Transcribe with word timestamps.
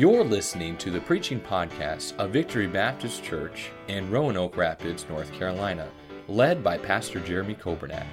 You're 0.00 0.24
listening 0.24 0.78
to 0.78 0.90
the 0.90 1.02
preaching 1.02 1.38
podcast 1.38 2.16
of 2.16 2.30
Victory 2.30 2.66
Baptist 2.66 3.22
Church 3.22 3.68
in 3.86 4.10
Roanoke 4.10 4.56
Rapids, 4.56 5.04
North 5.10 5.30
Carolina, 5.34 5.90
led 6.26 6.64
by 6.64 6.78
Pastor 6.78 7.20
Jeremy 7.20 7.54
Kobernat. 7.54 8.06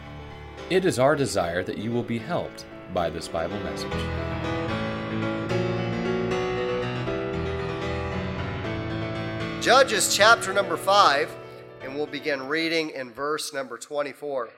It 0.69 0.83
is 0.83 0.99
our 0.99 1.15
desire 1.15 1.63
that 1.63 1.77
you 1.77 1.91
will 1.91 2.03
be 2.03 2.17
helped 2.17 2.65
by 2.93 3.09
this 3.09 3.29
Bible 3.29 3.57
message. 3.61 3.89
Judges 9.63 10.13
chapter 10.13 10.51
number 10.51 10.75
5, 10.75 11.33
and 11.83 11.95
we'll 11.95 12.05
begin 12.05 12.49
reading 12.49 12.89
in 12.89 13.13
verse 13.13 13.53
number 13.53 13.77
24. 13.77 14.49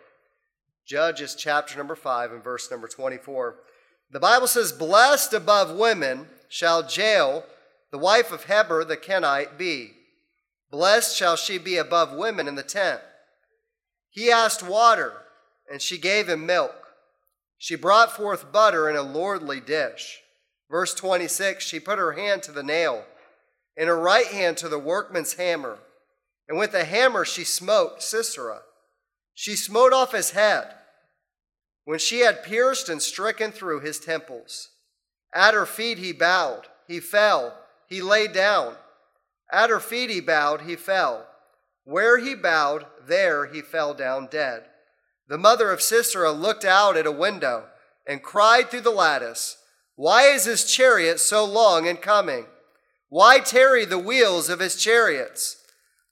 Judges 0.84 1.36
chapter 1.36 1.78
number 1.78 1.96
5 1.96 2.32
and 2.32 2.44
verse 2.44 2.72
number 2.72 2.88
24. 2.88 3.58
The 4.10 4.20
Bible 4.20 4.48
says, 4.48 4.72
Blessed 4.72 5.34
above 5.34 5.78
women 5.78 6.26
shall 6.50 6.86
Jael, 6.86 7.46
the 7.92 7.98
wife 7.98 8.32
of 8.32 8.46
Heber 8.46 8.84
the 8.84 8.98
Kenite, 8.98 9.58
be. 9.58 9.94
Blessed 10.70 11.16
shall 11.16 11.36
she 11.36 11.58
be 11.58 11.78
above 11.78 12.12
women 12.12 12.48
in 12.48 12.56
the 12.56 12.64
tent. 12.64 13.02
He 14.10 14.32
asked 14.32 14.62
water, 14.62 15.14
and 15.72 15.82
she 15.82 15.98
gave 15.98 16.28
him 16.28 16.46
milk. 16.46 16.76
She 17.58 17.76
brought 17.76 18.16
forth 18.16 18.52
butter 18.52 18.90
in 18.90 18.96
a 18.96 19.02
lordly 19.02 19.60
dish. 19.60 20.20
Verse 20.70 20.94
26 20.94 21.64
She 21.64 21.80
put 21.80 22.00
her 22.00 22.14
hand 22.14 22.44
to 22.44 22.52
the 22.52 22.64
nail, 22.64 23.06
and 23.78 23.88
her 23.88 24.00
right 24.00 24.28
hand 24.28 24.58
to 24.58 24.70
the 24.70 24.80
workman's 24.80 25.36
hammer. 25.36 25.80
And 26.48 26.58
with 26.58 26.72
the 26.72 26.84
hammer 26.84 27.26
she 27.26 27.44
smote 27.44 28.02
Sisera. 28.02 28.62
She 29.34 29.56
smote 29.56 29.94
off 29.94 30.12
his 30.12 30.32
head 30.32 30.74
when 31.86 32.00
she 32.00 32.20
had 32.20 32.44
pierced 32.44 32.90
and 32.90 33.02
stricken 33.02 33.52
through 33.52 33.80
his 33.80 34.00
temples. 34.00 34.70
At 35.34 35.54
her 35.54 35.66
feet 35.66 35.98
he 35.98 36.12
bowed, 36.12 36.68
he 36.88 37.00
fell, 37.00 37.58
he 37.88 38.02
lay 38.02 38.28
down. 38.28 38.76
At 39.52 39.70
her 39.70 39.80
feet 39.80 40.10
he 40.10 40.22
bowed, 40.22 40.62
he 40.62 40.76
fell. 40.76 41.28
Where 41.84 42.18
he 42.18 42.36
bowed, 42.36 42.86
there 43.06 43.48
he 43.48 43.62
fell 43.62 43.94
down 43.94 44.28
dead. 44.28 44.66
The 45.28 45.38
mother 45.38 45.72
of 45.72 45.82
Sisera 45.82 46.32
looked 46.32 46.66
out 46.66 46.98
at 46.98 47.06
a 47.06 47.12
window 47.12 47.66
and 48.08 48.24
cried 48.24 48.70
through 48.70 48.82
the 48.82 48.90
lattice, 48.90 49.58
Why 49.96 50.24
is 50.24 50.46
his 50.46 50.66
chariot 50.66 51.20
so 51.20 51.46
long 51.46 51.86
in 51.86 51.98
coming? 51.98 52.46
Why 53.10 53.40
tarry 53.40 53.86
the 53.86 54.00
wheels 54.00 54.50
of 54.50 54.60
his 54.60 54.76
chariots? 54.76 55.58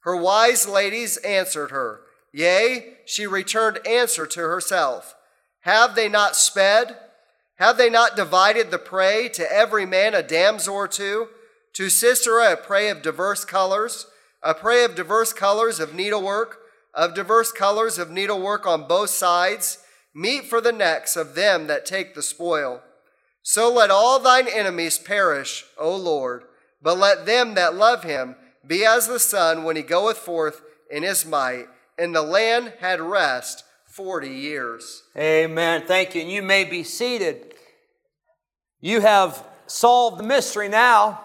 Her 0.02 0.16
wise 0.16 0.68
ladies 0.68 1.18
answered 1.18 1.72
her, 1.72 2.02
Yea, 2.32 2.98
she 3.06 3.26
returned 3.26 3.86
answer 3.86 4.26
to 4.28 4.42
herself. 4.42 5.16
Have 5.62 5.96
they 5.96 6.10
not 6.10 6.36
sped? 6.36 6.98
Have 7.58 7.78
they 7.78 7.90
not 7.90 8.16
divided 8.16 8.70
the 8.70 8.78
prey 8.78 9.30
to 9.30 9.52
every 9.52 9.86
man 9.86 10.14
a 10.14 10.22
damsel 10.22 10.76
or 10.76 10.88
two? 10.88 11.30
To 11.74 11.90
Sisera 11.90 12.54
a 12.54 12.58
prey 12.58 12.90
of 12.90 13.02
diverse 13.02 13.46
colors, 13.46 14.08
a 14.44 14.54
prey 14.54 14.84
of 14.84 14.96
diverse 14.96 15.34
colors 15.34 15.80
of 15.80 15.94
needlework, 15.94 16.60
of 16.94 17.14
diverse 17.14 17.52
colors 17.52 17.98
of 17.98 18.10
needlework 18.10 18.66
on 18.66 18.88
both 18.88 19.10
sides, 19.10 19.80
meet 20.14 20.46
for 20.46 20.62
the 20.62 20.72
necks 20.72 21.16
of 21.16 21.36
them 21.36 21.68
that 21.68 21.86
take 21.86 22.16
the 22.16 22.24
spoil. 22.24 22.82
So 23.42 23.72
let 23.72 23.92
all 23.92 24.20
thine 24.20 24.48
enemies 24.48 25.00
perish, 25.00 25.66
O 25.78 25.96
Lord, 25.96 26.44
but 26.82 26.98
let 26.98 27.26
them 27.26 27.56
that 27.56 27.76
love 27.76 28.04
him 28.04 28.36
be 28.66 28.86
as 28.86 29.08
the 29.08 29.20
sun 29.20 29.64
when 29.64 29.76
he 29.76 29.82
goeth 29.82 30.18
forth 30.18 30.62
in 30.92 31.04
his 31.04 31.26
might. 31.26 31.68
And 31.98 32.14
the 32.14 32.22
land 32.22 32.74
had 32.80 33.02
rest 33.02 33.64
40 33.98 34.30
years. 34.30 35.02
Amen. 35.18 35.82
Thank 35.88 36.14
you. 36.14 36.22
And 36.22 36.32
you 36.32 36.44
may 36.44 36.66
be 36.66 36.84
seated. 36.84 37.56
You 38.80 39.02
have 39.02 39.44
solved 39.66 40.20
the 40.20 40.24
mystery 40.24 40.70
now. 40.70 41.22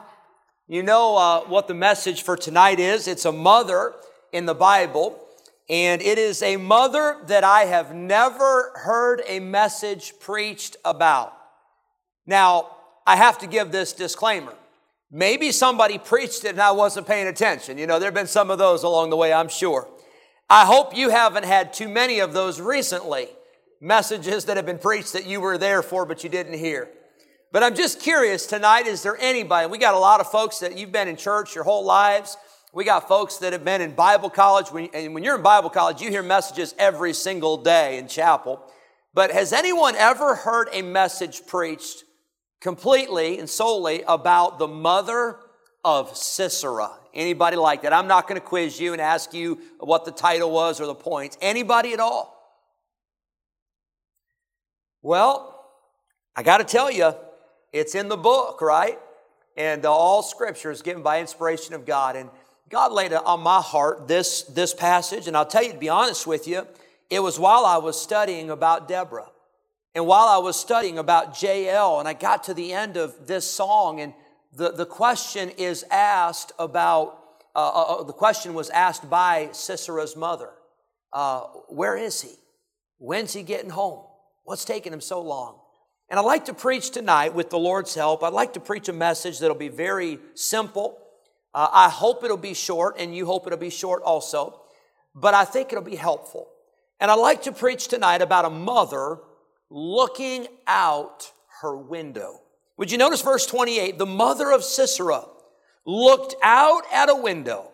You 0.69 0.83
know 0.83 1.19
uh, 1.19 1.41
what 1.41 1.69
the 1.69 1.75
message 1.75 2.23
for 2.23 2.35
tonight 2.35 2.81
is. 2.81 3.09
It's 3.09 3.27
a 3.27 3.31
mother 3.31 3.93
in 4.33 4.47
the 4.47 4.55
Bible, 4.55 5.23
and 5.69 6.01
it 6.01 6.17
is 6.17 6.41
a 6.41 6.57
mother 6.57 7.19
that 7.27 7.45
I 7.45 7.65
have 7.67 7.95
never 7.95 8.73
heard 8.75 9.21
a 9.27 9.39
message 9.39 10.15
preached 10.19 10.79
about. 10.83 11.37
Now, 12.27 12.71
I 13.07 13.17
have 13.17 13.37
to 13.41 13.47
give 13.47 13.71
this 13.71 13.93
disclaimer. 13.93 14.55
Maybe 15.11 15.53
somebody 15.53 15.99
preached 15.99 16.47
it 16.47 16.53
and 16.53 16.63
I 16.63 16.71
wasn't 16.71 17.07
paying 17.07 17.27
attention. 17.29 17.77
You 17.77 17.87
know, 17.87 17.99
there 17.99 18.07
have 18.07 18.15
been 18.15 18.27
some 18.27 18.51
of 18.51 18.57
those 18.57 18.83
along 18.83 19.11
the 19.11 19.17
way, 19.17 19.31
I'm 19.31 19.51
sure. 19.51 19.87
I 20.53 20.67
hope 20.67 20.95
you 20.95 21.09
haven't 21.09 21.47
had 21.47 21.73
too 21.73 21.89
many 21.89 22.19
of 22.19 22.35
those 22.35 22.61
recently. 22.61 23.29
Messages 23.81 24.45
that 24.45 24.59
have 24.59 24.67
been 24.67 24.77
preached 24.77 25.15
that 25.15 25.25
you 25.25 25.41
were 25.41 25.57
there 25.57 25.83
for 25.83 26.05
but 26.05 26.23
you 26.23 26.29
didn't 26.29 26.59
hear. 26.59 26.91
But 27.53 27.63
I'm 27.63 27.75
just 27.75 28.01
curious 28.01 28.45
tonight, 28.45 28.87
is 28.87 29.03
there 29.03 29.17
anybody? 29.19 29.67
We 29.67 29.79
got 29.79 29.95
a 29.95 29.99
lot 29.99 30.21
of 30.21 30.31
folks 30.31 30.59
that 30.59 30.77
you've 30.77 30.93
been 30.93 31.09
in 31.09 31.17
church 31.17 31.55
your 31.55 31.65
whole 31.65 31.87
lives. 31.87 32.37
We 32.75 32.85
got 32.85 33.09
folks 33.09 33.39
that 33.39 33.55
have 33.55 33.65
been 33.65 33.81
in 33.81 33.95
Bible 33.95 34.29
college. 34.29 34.67
And 34.93 35.15
when 35.15 35.25
you're 35.25 35.37
in 35.37 35.43
Bible 35.43 35.71
college, 35.71 36.03
you 36.03 36.11
hear 36.11 36.23
messages 36.23 36.75
every 36.79 37.15
single 37.15 37.57
day 37.57 37.97
in 37.97 38.07
chapel. 38.07 38.63
But 39.15 39.31
has 39.31 39.55
anyone 39.55 39.95
ever 39.97 40.35
heard 40.35 40.69
a 40.71 40.83
message 40.83 41.47
preached 41.47 42.05
completely 42.61 43.39
and 43.39 43.49
solely 43.49 44.03
about 44.07 44.59
the 44.59 44.69
mother 44.69 45.39
of 45.85 46.17
Sisera? 46.17 46.91
Anybody 47.15 47.57
like 47.57 47.83
that? 47.83 47.93
I'm 47.93 48.07
not 48.07 48.29
going 48.29 48.41
to 48.41 48.47
quiz 48.47 48.81
you 48.81 48.93
and 48.93 49.01
ask 49.01 49.35
you 49.35 49.59
what 49.79 50.05
the 50.05 50.13
title 50.13 50.51
was 50.51 50.81
or 50.81 50.87
the 50.87 50.95
points. 50.95 51.37
Anybody 51.41 51.93
at 51.93 52.01
all? 52.01 52.39
Well, 55.03 55.69
I 56.35 56.43
got 56.43 56.59
to 56.59 56.65
tell 56.65 56.91
you, 56.91 57.13
it's 57.73 57.95
in 57.95 58.09
the 58.09 58.17
book, 58.17 58.61
right? 58.61 58.99
And 59.57 59.85
uh, 59.85 59.93
all 59.93 60.23
scripture 60.23 60.71
is 60.71 60.83
given 60.83 61.03
by 61.03 61.21
inspiration 61.21 61.75
of 61.75 61.85
God. 61.85 62.17
And 62.17 62.31
God 62.71 62.93
laid 62.93 63.13
it 63.13 63.25
on 63.25 63.41
my 63.41 63.61
heart 63.61 64.09
this, 64.09 64.43
this 64.43 64.73
passage. 64.73 65.27
And 65.27 65.37
I'll 65.37 65.47
tell 65.47 65.63
you, 65.63 65.73
to 65.73 65.79
be 65.79 65.89
honest 65.89 66.27
with 66.27 66.47
you, 66.49 66.67
it 67.11 67.21
was 67.21 67.39
while 67.39 67.67
I 67.67 67.77
was 67.77 68.01
studying 68.01 68.49
about 68.49 68.89
Deborah. 68.89 69.29
And 69.95 70.07
while 70.07 70.27
I 70.27 70.39
was 70.39 70.59
studying 70.59 70.99
about 70.99 71.43
Jael, 71.43 71.99
and 71.99 72.09
I 72.09 72.15
got 72.15 72.45
to 72.45 72.55
the 72.55 72.73
end 72.73 72.97
of 72.97 73.27
this 73.27 73.45
song, 73.49 74.01
and 74.01 74.15
the, 74.53 74.71
the 74.71 74.87
question 74.87 75.51
is 75.51 75.85
asked 75.91 76.53
about, 76.59 77.19
uh, 77.55 77.59
uh, 77.59 77.83
uh, 77.83 78.03
the 78.03 78.13
question 78.13 78.55
was 78.55 78.69
asked 78.71 79.09
by 79.09 79.49
Sisera's 79.53 80.17
mother. 80.17 80.51
Uh, 81.13 81.41
where 81.69 81.97
is 81.97 82.21
he? 82.21 82.35
When's 82.99 83.33
he 83.33 83.43
getting 83.43 83.71
home? 83.71 84.05
What's 84.45 84.65
taking 84.65 84.93
him 84.93 85.01
so 85.01 85.23
long? 85.23 85.59
And 86.11 86.19
I'd 86.19 86.27
like 86.27 86.45
to 86.47 86.55
preach 86.55 86.91
tonight 86.91 87.35
with 87.35 87.49
the 87.49 87.59
Lord's 87.59 87.95
help. 87.95 88.23
I'd 88.23 88.35
like 88.35 88.53
to 88.55 88.61
preach 88.61 88.89
a 88.89 88.93
message 88.93 89.39
that'll 89.39 89.57
be 89.57 89.69
very 89.69 90.19
simple. 90.35 90.99
Uh, 91.55 91.69
I 91.73 91.89
hope 91.89 92.23
it'll 92.23 92.37
be 92.37 92.55
short, 92.55 92.97
and 92.99 93.17
you 93.17 93.25
hope 93.25 93.47
it'll 93.47 93.59
be 93.59 93.71
short 93.71 94.03
also. 94.03 94.61
But 95.15 95.33
I 95.33 95.45
think 95.45 95.73
it'll 95.73 95.85
be 95.85 95.97
helpful. 95.97 96.49
And 97.01 97.11
I'd 97.11 97.15
like 97.15 97.43
to 97.43 97.53
preach 97.53 97.89
tonight 97.89 98.21
about 98.21 98.45
a 98.45 98.51
mother 98.51 99.19
looking 99.71 100.47
out 100.67 101.33
her 101.63 101.77
window. 101.77 102.41
Would 102.77 102.91
you 102.91 102.99
notice 102.99 103.23
verse 103.23 103.47
28? 103.47 103.99
The 103.99 104.07
mother 104.07 104.51
of 104.51 104.65
Sisera 104.65 105.25
looked 105.85 106.35
out 106.43 106.83
at 106.93 107.11
a 107.11 107.15
window 107.15 107.71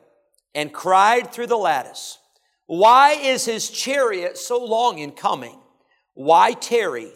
and 0.54 0.72
cried 0.72 1.32
through 1.32 1.46
the 1.46 1.56
lattice, 1.56 2.18
Why 2.66 3.12
is 3.12 3.44
his 3.44 3.70
chariot 3.70 4.38
so 4.38 4.64
long 4.64 4.98
in 4.98 5.12
coming? 5.12 5.58
Why 6.14 6.52
tarry 6.52 7.12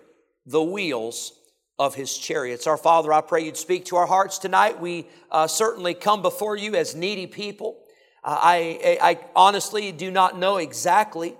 the 0.46 0.62
wheels 0.62 1.32
of 1.78 1.94
his 1.94 2.16
chariots? 2.16 2.66
Our 2.66 2.76
Father, 2.76 3.12
I 3.12 3.20
pray 3.20 3.44
you'd 3.44 3.56
speak 3.56 3.86
to 3.86 3.96
our 3.96 4.06
hearts 4.06 4.38
tonight. 4.38 4.80
We 4.80 5.08
uh, 5.30 5.48
certainly 5.48 5.94
come 5.94 6.22
before 6.22 6.56
you 6.56 6.76
as 6.76 6.94
needy 6.94 7.26
people. 7.26 7.78
Uh, 8.22 8.38
I, 8.40 8.98
I, 9.02 9.18
honestly 9.34 9.90
do 9.90 10.12
not 10.12 10.38
know 10.38 10.58
exactly 10.58 11.34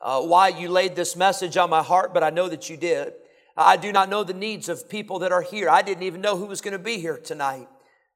uh, 0.00 0.22
why 0.22 0.48
you 0.48 0.68
laid 0.68 0.94
this 0.94 1.16
message 1.16 1.56
on 1.56 1.68
my 1.68 1.82
heart, 1.82 2.14
but 2.14 2.22
I 2.22 2.30
know 2.30 2.48
that 2.48 2.70
you 2.70 2.76
did. 2.76 3.14
I 3.60 3.76
do 3.76 3.90
not 3.90 4.08
know 4.08 4.22
the 4.22 4.34
needs 4.34 4.68
of 4.68 4.88
people 4.88 5.18
that 5.18 5.32
are 5.32 5.42
here. 5.42 5.68
I 5.68 5.82
didn't 5.82 6.04
even 6.04 6.20
know 6.20 6.36
who 6.36 6.46
was 6.46 6.60
going 6.60 6.72
to 6.72 6.78
be 6.78 7.00
here 7.00 7.18
tonight. 7.18 7.66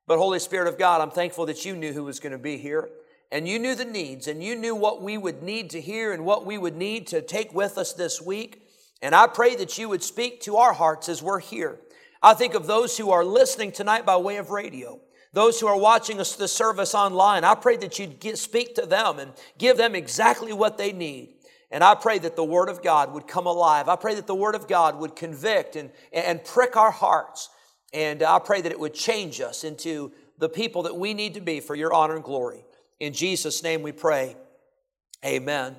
But 0.06 0.18
Holy 0.18 0.38
Spirit 0.38 0.68
of 0.68 0.78
God, 0.78 1.00
I'm 1.00 1.10
thankful 1.10 1.46
that 1.46 1.64
you 1.64 1.74
knew 1.74 1.92
who 1.92 2.04
was 2.04 2.20
going 2.20 2.30
to 2.30 2.38
be 2.38 2.58
here. 2.58 2.88
And 3.32 3.48
you 3.48 3.58
knew 3.58 3.74
the 3.74 3.84
needs, 3.84 4.28
and 4.28 4.44
you 4.44 4.54
knew 4.54 4.76
what 4.76 5.02
we 5.02 5.18
would 5.18 5.42
need 5.42 5.70
to 5.70 5.80
hear 5.80 6.12
and 6.12 6.24
what 6.24 6.46
we 6.46 6.58
would 6.58 6.76
need 6.76 7.08
to 7.08 7.22
take 7.22 7.52
with 7.52 7.76
us 7.76 7.92
this 7.92 8.22
week. 8.22 8.62
And 9.00 9.16
I 9.16 9.26
pray 9.26 9.56
that 9.56 9.76
you 9.78 9.88
would 9.88 10.04
speak 10.04 10.42
to 10.42 10.58
our 10.58 10.74
hearts 10.74 11.08
as 11.08 11.24
we're 11.24 11.40
here. 11.40 11.80
I 12.22 12.34
think 12.34 12.54
of 12.54 12.68
those 12.68 12.96
who 12.96 13.10
are 13.10 13.24
listening 13.24 13.72
tonight 13.72 14.06
by 14.06 14.16
way 14.18 14.36
of 14.36 14.50
radio, 14.50 15.00
those 15.32 15.58
who 15.58 15.66
are 15.66 15.78
watching 15.78 16.20
us 16.20 16.36
the 16.36 16.46
service 16.46 16.94
online. 16.94 17.42
I 17.42 17.56
pray 17.56 17.76
that 17.78 17.98
you'd 17.98 18.38
speak 18.38 18.76
to 18.76 18.86
them 18.86 19.18
and 19.18 19.32
give 19.58 19.76
them 19.76 19.96
exactly 19.96 20.52
what 20.52 20.78
they 20.78 20.92
need. 20.92 21.34
And 21.72 21.82
I 21.82 21.96
pray 21.96 22.18
that 22.20 22.36
the 22.36 22.44
Word 22.44 22.68
of 22.68 22.82
God 22.82 23.12
would 23.12 23.26
come 23.26 23.46
alive. 23.46 23.88
I 23.88 23.96
pray 23.96 24.14
that 24.14 24.28
the 24.28 24.34
Word 24.34 24.54
of 24.54 24.68
God 24.68 25.00
would 25.00 25.16
convict 25.16 25.74
and, 25.74 25.90
and 26.12 26.44
prick 26.44 26.76
our 26.76 26.92
hearts. 26.92 27.48
And 27.92 28.22
I 28.22 28.38
pray 28.38 28.60
that 28.60 28.70
it 28.70 28.78
would 28.78 28.94
change 28.94 29.40
us 29.40 29.64
into 29.64 30.12
the 30.38 30.48
people 30.48 30.84
that 30.84 30.96
we 30.96 31.14
need 31.14 31.34
to 31.34 31.40
be 31.40 31.58
for 31.58 31.74
your 31.74 31.92
honor 31.92 32.14
and 32.14 32.24
glory. 32.24 32.64
In 33.00 33.12
Jesus' 33.12 33.62
name 33.64 33.82
we 33.82 33.90
pray. 33.90 34.36
Amen. 35.24 35.74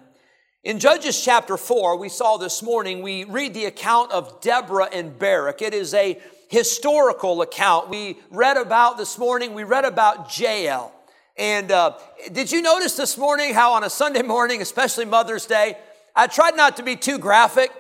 In 0.64 0.80
Judges 0.80 1.24
chapter 1.24 1.58
4, 1.58 1.98
we 1.98 2.10
saw 2.10 2.38
this 2.38 2.62
morning, 2.62 3.02
we 3.02 3.24
read 3.24 3.54
the 3.54 3.66
account 3.66 4.12
of 4.12 4.42
Deborah 4.42 4.90
and 4.92 5.18
Barak. 5.18 5.62
It 5.62 5.74
is 5.74 5.94
a, 5.94 6.20
historical 6.54 7.42
account. 7.42 7.90
We 7.90 8.20
read 8.30 8.58
about 8.58 8.98
this 9.00 9.18
morning, 9.18 9.56
we 9.56 9.64
read 9.64 9.86
about 9.86 10.40
Jael. 10.40 10.94
And 11.36 11.72
uh, 11.72 11.98
did 12.32 12.52
you 12.52 12.62
notice 12.62 12.96
this 12.96 13.18
morning 13.18 13.54
how 13.54 13.74
on 13.74 13.84
a 13.84 13.90
Sunday 13.90 14.22
morning, 14.22 14.62
especially 14.62 15.06
Mother's 15.06 15.46
Day, 15.46 15.78
I 16.16 16.28
tried 16.28 16.56
not 16.56 16.78
to 16.78 16.84
be 16.84 16.96
too 16.96 17.18
graphic, 17.18 17.72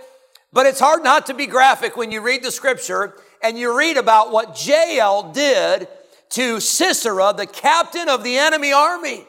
but 0.51 0.65
it's 0.65 0.79
hard 0.79 1.03
not 1.03 1.27
to 1.27 1.35
be 1.35 1.45
graphic 1.45 1.95
when 1.95 2.11
you 2.11 2.21
read 2.21 2.44
the 2.44 2.51
scripture 2.51 3.15
and 3.44 3.57
you 3.57 3.77
read 3.77 3.97
about 3.97 4.31
what 4.31 4.65
Jael 4.65 5.31
did 5.31 5.88
to 6.29 6.59
Sisera, 6.59 7.33
the 7.35 7.45
captain 7.45 8.09
of 8.09 8.23
the 8.23 8.38
enemy 8.38 8.73
army. 8.73 9.27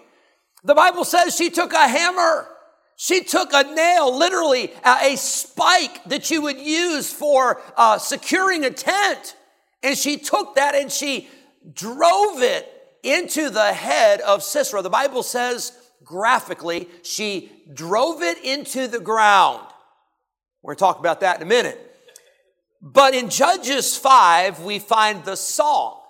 The 0.63 0.75
Bible 0.75 1.05
says 1.05 1.37
she 1.37 1.51
took 1.51 1.75
a 1.75 1.87
hammer. 1.87 2.49
She 2.97 3.25
took 3.25 3.53
a 3.53 3.75
nail, 3.75 4.17
literally 4.17 4.73
a 4.85 5.17
spike 5.17 6.03
that 6.05 6.31
you 6.31 6.41
would 6.43 6.59
use 6.59 7.13
for 7.13 7.61
uh, 7.77 7.99
securing 7.99 8.65
a 8.65 8.71
tent. 8.71 9.37
And 9.83 9.99
she 9.99 10.17
took 10.17 10.55
that 10.55 10.75
and 10.75 10.91
she 10.91 11.29
drove 11.75 12.41
it 12.41 12.74
into 13.05 13.51
the 13.51 13.73
head 13.73 14.21
of 14.21 14.43
Sisera. 14.43 14.83
The 14.83 14.91
Bible 14.91 15.23
says 15.23 15.73
graphically, 16.05 16.89
she 17.03 17.51
drove 17.73 18.23
it 18.23 18.43
into 18.45 18.89
the 18.89 19.01
ground. 19.01 19.67
We're 20.63 20.75
going 20.75 20.77
to 20.77 20.81
talk 20.81 20.99
about 20.99 21.21
that 21.21 21.37
in 21.37 21.43
a 21.43 21.47
minute. 21.47 21.81
But 22.81 23.15
in 23.15 23.31
Judges 23.31 23.97
5, 23.97 24.61
we 24.61 24.79
find 24.79 25.25
the 25.25 25.37
song 25.37 26.01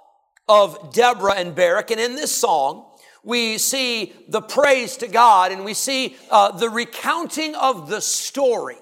of 0.49 0.93
Deborah 0.93 1.35
and 1.35 1.55
Barak. 1.55 1.91
And 1.91 2.00
in 2.00 2.17
this 2.17 2.32
song, 2.32 2.87
we 3.23 3.58
see 3.58 4.12
the 4.29 4.43
praise 4.43 4.97
to 4.99 5.08
God 5.08 5.52
and 5.52 5.64
we 5.64 5.75
see 5.75 6.17
uh, 6.31 6.50
the 6.52 6.69
recounting 6.69 7.55
of 7.55 7.88
the 7.88 8.00
story 8.00 8.76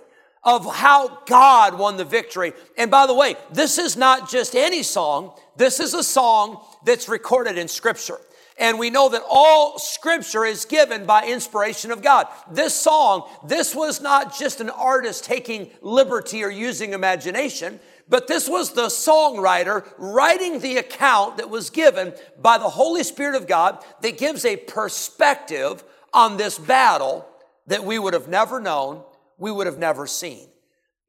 of 0.44 0.74
how 0.74 1.20
God 1.26 1.78
won 1.78 1.96
the 1.96 2.04
victory. 2.04 2.52
And 2.76 2.90
by 2.90 3.06
the 3.06 3.14
way, 3.14 3.36
this 3.52 3.78
is 3.78 3.96
not 3.96 4.28
just 4.28 4.54
any 4.54 4.82
song, 4.82 5.32
this 5.56 5.80
is 5.80 5.94
a 5.94 6.02
song 6.02 6.64
that's 6.84 7.08
recorded 7.08 7.58
in 7.58 7.68
Scripture. 7.68 8.18
And 8.58 8.78
we 8.78 8.90
know 8.90 9.08
that 9.08 9.24
all 9.28 9.78
scripture 9.78 10.44
is 10.44 10.66
given 10.66 11.06
by 11.06 11.26
inspiration 11.26 11.90
of 11.90 12.02
God. 12.02 12.28
This 12.50 12.74
song, 12.74 13.28
this 13.46 13.74
was 13.74 14.00
not 14.00 14.36
just 14.38 14.60
an 14.60 14.70
artist 14.70 15.24
taking 15.24 15.70
liberty 15.80 16.44
or 16.44 16.50
using 16.50 16.92
imagination, 16.92 17.80
but 18.08 18.28
this 18.28 18.48
was 18.48 18.72
the 18.72 18.86
songwriter 18.86 19.90
writing 19.96 20.58
the 20.58 20.76
account 20.76 21.38
that 21.38 21.48
was 21.48 21.70
given 21.70 22.12
by 22.40 22.58
the 22.58 22.68
Holy 22.68 23.02
Spirit 23.04 23.36
of 23.36 23.46
God 23.46 23.82
that 24.02 24.18
gives 24.18 24.44
a 24.44 24.56
perspective 24.56 25.82
on 26.12 26.36
this 26.36 26.58
battle 26.58 27.26
that 27.68 27.84
we 27.84 27.98
would 27.98 28.12
have 28.12 28.28
never 28.28 28.60
known, 28.60 29.02
we 29.42 29.50
would 29.50 29.66
have 29.66 29.78
never 29.78 30.06
seen. 30.06 30.48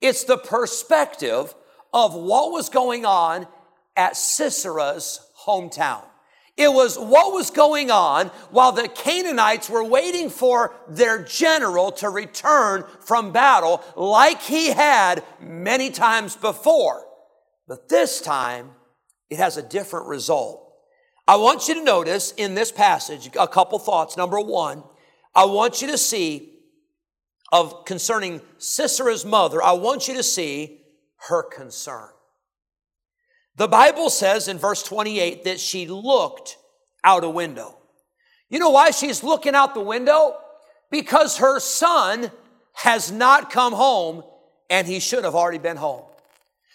It's 0.02 0.24
the 0.24 0.40
perspective 0.40 1.54
of 1.94 2.16
what 2.16 2.52
was 2.52 2.68
going 2.68 3.06
on 3.06 3.48
at 3.96 4.14
Sisera's 4.14 5.20
hometown. 5.46 6.04
It 6.58 6.74
was 6.74 6.98
what 6.98 7.32
was 7.32 7.52
going 7.52 7.92
on 7.92 8.28
while 8.50 8.72
the 8.72 8.88
Canaanites 8.88 9.70
were 9.70 9.84
waiting 9.84 10.32
for 10.32 10.74
their 10.88 11.24
general 11.24 11.92
to 11.94 12.10
return 12.10 12.86
from 13.02 13.32
battle, 13.32 13.84
like 13.96 14.42
he 14.42 14.72
had 14.72 15.24
many 15.40 15.92
times 15.92 16.36
before. 16.36 17.06
But 17.68 17.88
this 17.88 18.20
time, 18.20 18.72
it 19.30 19.38
has 19.38 19.58
a 19.58 19.64
different 19.64 20.08
result. 20.08 20.74
I 21.28 21.36
want 21.36 21.68
you 21.68 21.76
to 21.76 21.84
notice 21.84 22.32
in 22.32 22.56
this 22.56 22.72
passage 22.72 23.30
a 23.40 23.48
couple 23.48 23.78
thoughts. 23.78 24.18
Number 24.18 24.40
one, 24.40 24.84
I 25.36 25.46
want 25.46 25.84
you 25.84 25.88
to 25.90 25.98
see 26.00 26.53
of 27.54 27.86
concerning 27.86 28.42
Sisera's 28.58 29.24
mother, 29.24 29.62
I 29.62 29.74
want 29.74 30.08
you 30.08 30.16
to 30.16 30.24
see 30.24 30.82
her 31.30 31.44
concern. 31.44 32.10
The 33.58 33.68
Bible 33.68 34.10
says 34.10 34.48
in 34.48 34.58
verse 34.58 34.82
28 34.82 35.44
that 35.44 35.60
she 35.60 35.86
looked 35.86 36.58
out 37.04 37.24
a 37.24 37.30
window. 37.30 37.78
You 38.50 38.58
know 38.58 38.72
why 38.72 38.90
she's 38.90 39.24
looking 39.24 39.54
out 39.54 39.76
the 39.76 39.82
window? 39.82 40.36
Because 40.90 41.38
her 41.38 41.60
son 41.60 42.32
has 42.74 43.12
not 43.12 43.52
come 43.52 43.74
home 43.74 44.24
and 44.72 44.88
he 44.88 45.00
should 45.00 45.24
have 45.24 45.36
already 45.36 45.60
been 45.60 45.78
home. 45.78 46.06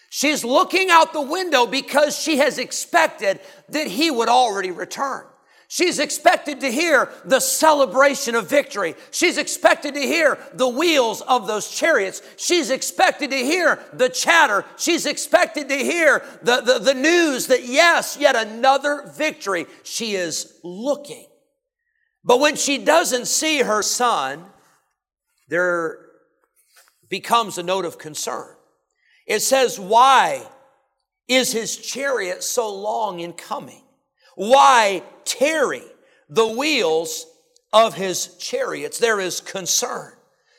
She's 0.09 0.45
looking 0.45 0.89
out 0.89 1.11
the 1.11 1.21
window 1.21 1.65
because 1.65 2.17
she 2.17 2.37
has 2.37 2.57
expected 2.57 3.41
that 3.67 3.87
he 3.87 4.09
would 4.09 4.29
already 4.29 4.71
return. 4.71 5.25
She's 5.71 5.99
expected 5.99 6.61
to 6.61 6.71
hear 6.71 7.09
the 7.25 7.39
celebration 7.39 8.33
of 8.33 8.49
victory. 8.49 8.95
She's 9.11 9.37
expected 9.37 9.93
to 9.93 10.01
hear 10.01 10.39
the 10.51 10.67
wheels 10.67 11.21
of 11.21 11.45
those 11.45 11.69
chariots. 11.69 12.23
She's 12.37 12.71
expected 12.71 13.29
to 13.29 13.37
hear 13.37 13.79
the 13.93 14.09
chatter. 14.09 14.65
She's 14.79 15.05
expected 15.05 15.69
to 15.69 15.77
hear 15.77 16.23
the, 16.41 16.61
the, 16.61 16.79
the 16.79 16.95
news 16.95 17.45
that, 17.47 17.65
yes, 17.65 18.17
yet 18.19 18.35
another 18.35 19.11
victory. 19.15 19.67
She 19.83 20.15
is 20.15 20.59
looking. 20.63 21.27
But 22.23 22.39
when 22.39 22.55
she 22.55 22.79
doesn't 22.79 23.27
see 23.27 23.59
her 23.59 23.83
son, 23.83 24.45
there 25.49 25.99
becomes 27.09 27.59
a 27.59 27.63
note 27.63 27.85
of 27.85 27.99
concern. 27.99 28.55
It 29.27 29.41
says, 29.41 29.79
Why 29.79 30.47
is 31.27 31.51
his 31.51 31.77
chariot 31.77 32.43
so 32.43 32.73
long 32.73 33.19
in 33.19 33.33
coming? 33.33 33.83
Why 34.39 35.03
tarry 35.25 35.83
the 36.29 36.47
wheels 36.47 37.25
of 37.73 37.93
his 37.95 38.37
chariots? 38.37 38.97
There 38.97 39.19
is 39.19 39.41
concern. 39.41 40.13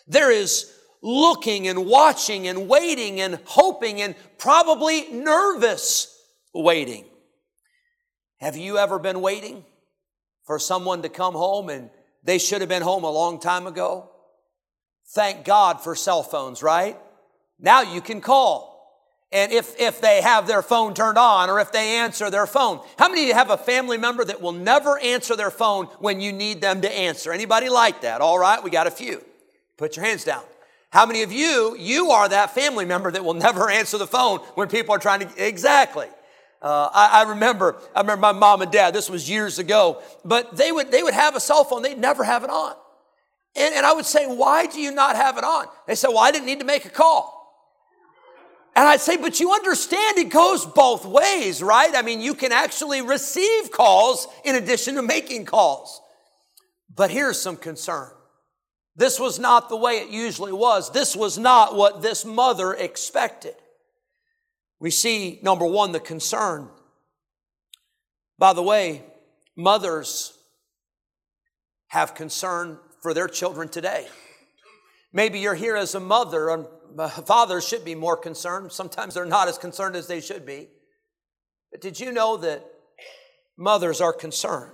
There 0.06 0.30
is 0.30 0.70
looking 1.00 1.66
and 1.66 1.86
watching 1.86 2.46
and 2.46 2.68
waiting 2.68 3.22
and 3.22 3.38
hoping 3.46 4.02
and 4.02 4.16
probably 4.36 5.10
nervous 5.10 6.14
waiting. 6.52 7.06
Have 8.36 8.54
you 8.54 8.76
ever 8.76 8.98
been 8.98 9.22
waiting 9.22 9.64
for 10.44 10.58
someone 10.58 11.00
to 11.00 11.08
come 11.08 11.32
home 11.32 11.70
and 11.70 11.88
they 12.22 12.36
should 12.36 12.60
have 12.60 12.68
been 12.68 12.82
home 12.82 13.04
a 13.04 13.10
long 13.10 13.40
time 13.40 13.66
ago? 13.66 14.10
Thank 15.14 15.46
God 15.46 15.80
for 15.80 15.94
cell 15.94 16.22
phones, 16.22 16.62
right? 16.62 16.98
Now 17.58 17.80
you 17.80 18.02
can 18.02 18.20
call 18.20 18.69
and 19.32 19.52
if, 19.52 19.78
if 19.78 20.00
they 20.00 20.20
have 20.22 20.46
their 20.46 20.62
phone 20.62 20.92
turned 20.92 21.16
on 21.16 21.50
or 21.50 21.60
if 21.60 21.70
they 21.70 21.98
answer 21.98 22.30
their 22.30 22.46
phone. 22.46 22.80
How 22.98 23.08
many 23.08 23.22
of 23.22 23.28
you 23.28 23.34
have 23.34 23.50
a 23.50 23.56
family 23.56 23.96
member 23.96 24.24
that 24.24 24.42
will 24.42 24.52
never 24.52 24.98
answer 24.98 25.36
their 25.36 25.52
phone 25.52 25.86
when 26.00 26.20
you 26.20 26.32
need 26.32 26.60
them 26.60 26.80
to 26.80 26.92
answer? 26.92 27.32
Anybody 27.32 27.68
like 27.68 28.00
that? 28.00 28.20
All 28.20 28.38
right, 28.38 28.62
we 28.62 28.70
got 28.70 28.88
a 28.88 28.90
few. 28.90 29.24
Put 29.76 29.96
your 29.96 30.04
hands 30.04 30.24
down. 30.24 30.42
How 30.90 31.06
many 31.06 31.22
of 31.22 31.30
you, 31.30 31.76
you 31.78 32.10
are 32.10 32.28
that 32.28 32.56
family 32.56 32.84
member 32.84 33.12
that 33.12 33.24
will 33.24 33.34
never 33.34 33.70
answer 33.70 33.98
the 33.98 34.06
phone 34.06 34.38
when 34.56 34.68
people 34.68 34.94
are 34.94 34.98
trying 34.98 35.20
to, 35.20 35.46
exactly. 35.46 36.08
Uh, 36.60 36.90
I, 36.92 37.22
I, 37.22 37.30
remember, 37.30 37.76
I 37.94 38.00
remember 38.00 38.20
my 38.20 38.32
mom 38.32 38.62
and 38.62 38.70
dad, 38.70 38.92
this 38.92 39.08
was 39.08 39.30
years 39.30 39.60
ago, 39.60 40.02
but 40.24 40.56
they 40.56 40.72
would, 40.72 40.90
they 40.90 41.02
would 41.02 41.14
have 41.14 41.36
a 41.36 41.40
cell 41.40 41.64
phone, 41.64 41.82
they'd 41.82 41.96
never 41.96 42.24
have 42.24 42.42
it 42.42 42.50
on. 42.50 42.74
And, 43.54 43.74
and 43.74 43.86
I 43.86 43.92
would 43.92 44.04
say, 44.04 44.26
why 44.26 44.66
do 44.66 44.80
you 44.80 44.92
not 44.92 45.14
have 45.14 45.38
it 45.38 45.44
on? 45.44 45.66
They 45.86 45.94
said, 45.94 46.08
well, 46.08 46.18
I 46.18 46.32
didn't 46.32 46.46
need 46.46 46.58
to 46.58 46.66
make 46.66 46.84
a 46.84 46.90
call. 46.90 47.39
And 48.76 48.86
I'd 48.86 49.00
say, 49.00 49.16
but 49.16 49.40
you 49.40 49.52
understand 49.52 50.18
it 50.18 50.30
goes 50.30 50.64
both 50.64 51.04
ways, 51.04 51.62
right? 51.62 51.94
I 51.94 52.02
mean, 52.02 52.20
you 52.20 52.34
can 52.34 52.52
actually 52.52 53.02
receive 53.02 53.70
calls 53.70 54.28
in 54.44 54.54
addition 54.54 54.94
to 54.94 55.02
making 55.02 55.44
calls. 55.44 56.00
But 56.94 57.10
here's 57.10 57.40
some 57.40 57.56
concern. 57.56 58.10
This 58.96 59.18
was 59.18 59.38
not 59.38 59.68
the 59.68 59.76
way 59.76 59.94
it 59.98 60.10
usually 60.10 60.52
was. 60.52 60.92
This 60.92 61.16
was 61.16 61.38
not 61.38 61.74
what 61.74 62.02
this 62.02 62.24
mother 62.24 62.72
expected. 62.72 63.54
We 64.78 64.90
see, 64.90 65.40
number 65.42 65.66
one, 65.66 65.92
the 65.92 66.00
concern. 66.00 66.68
By 68.38 68.52
the 68.52 68.62
way, 68.62 69.02
mothers 69.56 70.32
have 71.88 72.14
concern 72.14 72.78
for 73.02 73.12
their 73.14 73.28
children 73.28 73.68
today. 73.68 74.06
Maybe 75.12 75.40
you're 75.40 75.54
here 75.54 75.76
as 75.76 75.94
a 75.94 76.00
mother 76.00 76.48
and 76.48 76.66
fathers 77.24 77.66
should 77.66 77.84
be 77.84 77.94
more 77.94 78.16
concerned. 78.16 78.72
Sometimes 78.72 79.14
they're 79.14 79.24
not 79.24 79.48
as 79.48 79.58
concerned 79.58 79.96
as 79.96 80.06
they 80.06 80.20
should 80.20 80.44
be. 80.44 80.68
But 81.70 81.80
did 81.80 82.00
you 82.00 82.12
know 82.12 82.36
that 82.38 82.64
mothers 83.56 84.00
are 84.00 84.12
concerned? 84.12 84.72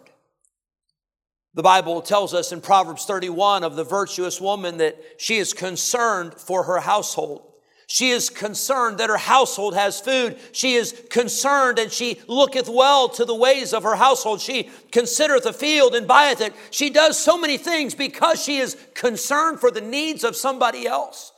The 1.55 1.63
Bible 1.63 2.03
tells 2.03 2.35
us 2.35 2.53
in 2.53 2.61
Proverbs 2.61 3.07
31 3.07 3.65
of 3.65 3.77
the 3.77 3.85
virtuous 3.85 4.41
woman 4.41 4.77
that 4.77 5.03
she 5.17 5.39
is 5.39 5.55
concerned 5.55 6.35
for 6.35 6.65
her 6.65 6.81
household. 6.81 7.47
She 7.89 8.11
is 8.11 8.31
concerned 8.31 8.99
that 8.99 9.11
her 9.11 9.17
household 9.17 9.75
has 9.75 10.01
food. 10.01 10.39
She 10.53 10.75
is 10.75 11.05
concerned 11.09 11.79
and 11.79 11.91
she 11.91 12.21
looketh 12.27 12.69
well 12.69 13.09
to 13.11 13.25
the 13.25 13.35
ways 13.35 13.73
of 13.73 13.85
her 13.85 13.95
household. 13.95 14.41
She 14.41 14.71
considereth 14.91 15.47
a 15.47 15.53
field 15.53 15.95
and 15.95 16.07
buyeth 16.07 16.41
it. 16.41 16.53
She 16.71 16.91
does 16.91 17.17
so 17.19 17.39
many 17.39 17.57
things 17.57 17.95
because 17.95 18.43
she 18.43 18.59
is 18.59 18.77
concerned 18.95 19.61
for 19.61 19.71
the 19.71 19.81
needs 19.81 20.25
of 20.25 20.35
somebody 20.35 20.87
else. 20.87 21.33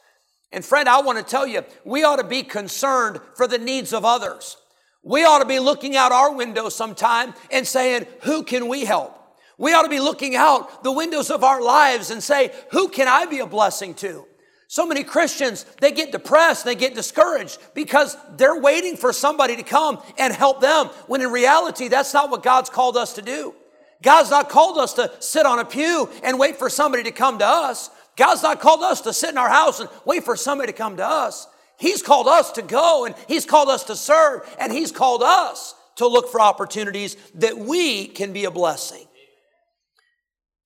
And 0.52 0.64
friend, 0.64 0.88
I 0.88 1.00
want 1.02 1.18
to 1.18 1.24
tell 1.24 1.46
you, 1.46 1.62
we 1.84 2.04
ought 2.04 2.16
to 2.16 2.24
be 2.24 2.42
concerned 2.42 3.20
for 3.34 3.46
the 3.46 3.58
needs 3.58 3.92
of 3.92 4.04
others. 4.04 4.56
We 5.02 5.24
ought 5.24 5.40
to 5.40 5.44
be 5.44 5.58
looking 5.58 5.96
out 5.96 6.12
our 6.12 6.34
window 6.34 6.68
sometime 6.68 7.34
and 7.50 7.66
saying, 7.66 8.06
who 8.22 8.42
can 8.42 8.68
we 8.68 8.84
help? 8.84 9.14
We 9.58 9.72
ought 9.72 9.82
to 9.82 9.88
be 9.88 10.00
looking 10.00 10.36
out 10.36 10.82
the 10.84 10.92
windows 10.92 11.30
of 11.30 11.44
our 11.44 11.60
lives 11.60 12.10
and 12.10 12.22
say, 12.22 12.52
who 12.70 12.88
can 12.88 13.08
I 13.08 13.26
be 13.26 13.40
a 13.40 13.46
blessing 13.46 13.94
to? 13.94 14.24
So 14.68 14.86
many 14.86 15.02
Christians, 15.02 15.64
they 15.80 15.92
get 15.92 16.12
depressed, 16.12 16.64
they 16.64 16.74
get 16.74 16.94
discouraged 16.94 17.58
because 17.74 18.16
they're 18.36 18.60
waiting 18.60 18.96
for 18.96 19.12
somebody 19.12 19.56
to 19.56 19.62
come 19.62 20.00
and 20.18 20.32
help 20.32 20.60
them 20.60 20.86
when 21.06 21.22
in 21.22 21.30
reality, 21.30 21.88
that's 21.88 22.12
not 22.12 22.30
what 22.30 22.42
God's 22.42 22.68
called 22.68 22.96
us 22.96 23.14
to 23.14 23.22
do. 23.22 23.54
God's 24.02 24.30
not 24.30 24.48
called 24.48 24.78
us 24.78 24.92
to 24.94 25.10
sit 25.20 25.46
on 25.46 25.58
a 25.58 25.64
pew 25.64 26.08
and 26.22 26.38
wait 26.38 26.56
for 26.56 26.70
somebody 26.70 27.02
to 27.04 27.10
come 27.10 27.38
to 27.38 27.46
us. 27.46 27.90
God's 28.18 28.42
not 28.42 28.60
called 28.60 28.82
us 28.82 29.00
to 29.02 29.12
sit 29.12 29.30
in 29.30 29.38
our 29.38 29.48
house 29.48 29.78
and 29.78 29.88
wait 30.04 30.24
for 30.24 30.36
somebody 30.36 30.72
to 30.72 30.76
come 30.76 30.96
to 30.96 31.06
us. 31.06 31.46
He's 31.78 32.02
called 32.02 32.26
us 32.26 32.50
to 32.52 32.62
go 32.62 33.06
and 33.06 33.14
He's 33.28 33.46
called 33.46 33.68
us 33.68 33.84
to 33.84 33.96
serve 33.96 34.42
and 34.58 34.72
He's 34.72 34.90
called 34.90 35.22
us 35.22 35.74
to 35.96 36.06
look 36.08 36.28
for 36.28 36.40
opportunities 36.40 37.16
that 37.36 37.56
we 37.56 38.08
can 38.08 38.32
be 38.32 38.44
a 38.44 38.50
blessing. 38.50 39.02
You 39.02 39.06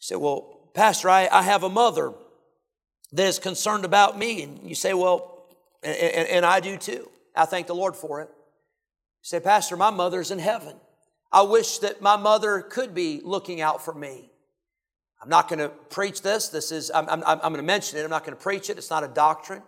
say, 0.01 0.17
Well, 0.17 0.71
Pastor, 0.73 1.11
I, 1.11 1.29
I 1.31 1.43
have 1.43 1.63
a 1.63 1.69
mother 1.69 2.15
that 3.13 3.27
is 3.27 3.39
concerned 3.39 3.85
about 3.85 4.19
me. 4.19 4.43
And 4.43 4.67
you 4.67 4.75
say, 4.75 4.95
Well, 4.95 5.45
and, 5.83 5.95
and, 5.95 6.29
and 6.29 6.47
I 6.47 6.61
do 6.61 6.79
too. 6.79 7.11
I 7.37 7.45
thank 7.45 7.67
the 7.67 7.75
Lord 7.75 7.97
for 7.97 8.23
it. 8.23 8.31
You 8.31 9.25
say, 9.25 9.41
Pastor, 9.41 9.77
my 9.77 9.91
mother's 9.91 10.31
in 10.31 10.39
heaven. 10.39 10.77
I 11.31 11.43
wish 11.43 11.79
that 11.79 12.01
my 12.01 12.17
mother 12.17 12.63
could 12.63 12.95
be 12.95 13.21
looking 13.23 13.61
out 13.61 13.85
for 13.85 13.93
me. 13.93 14.32
I'm 15.23 15.29
not 15.29 15.49
going 15.49 15.61
to 15.61 15.69
preach 15.69 16.23
this. 16.23 16.49
This 16.49 16.73
is, 16.73 16.91
I'm, 16.93 17.09
I'm, 17.09 17.23
I'm 17.25 17.39
going 17.39 17.57
to 17.57 17.63
mention 17.63 17.99
it. 17.99 18.03
I'm 18.03 18.11
not 18.11 18.25
going 18.25 18.37
to 18.37 18.43
preach 18.43 18.69
it. 18.69 18.77
It's 18.77 18.91
not 18.91 19.05
a 19.05 19.09
doctrine. 19.09 19.63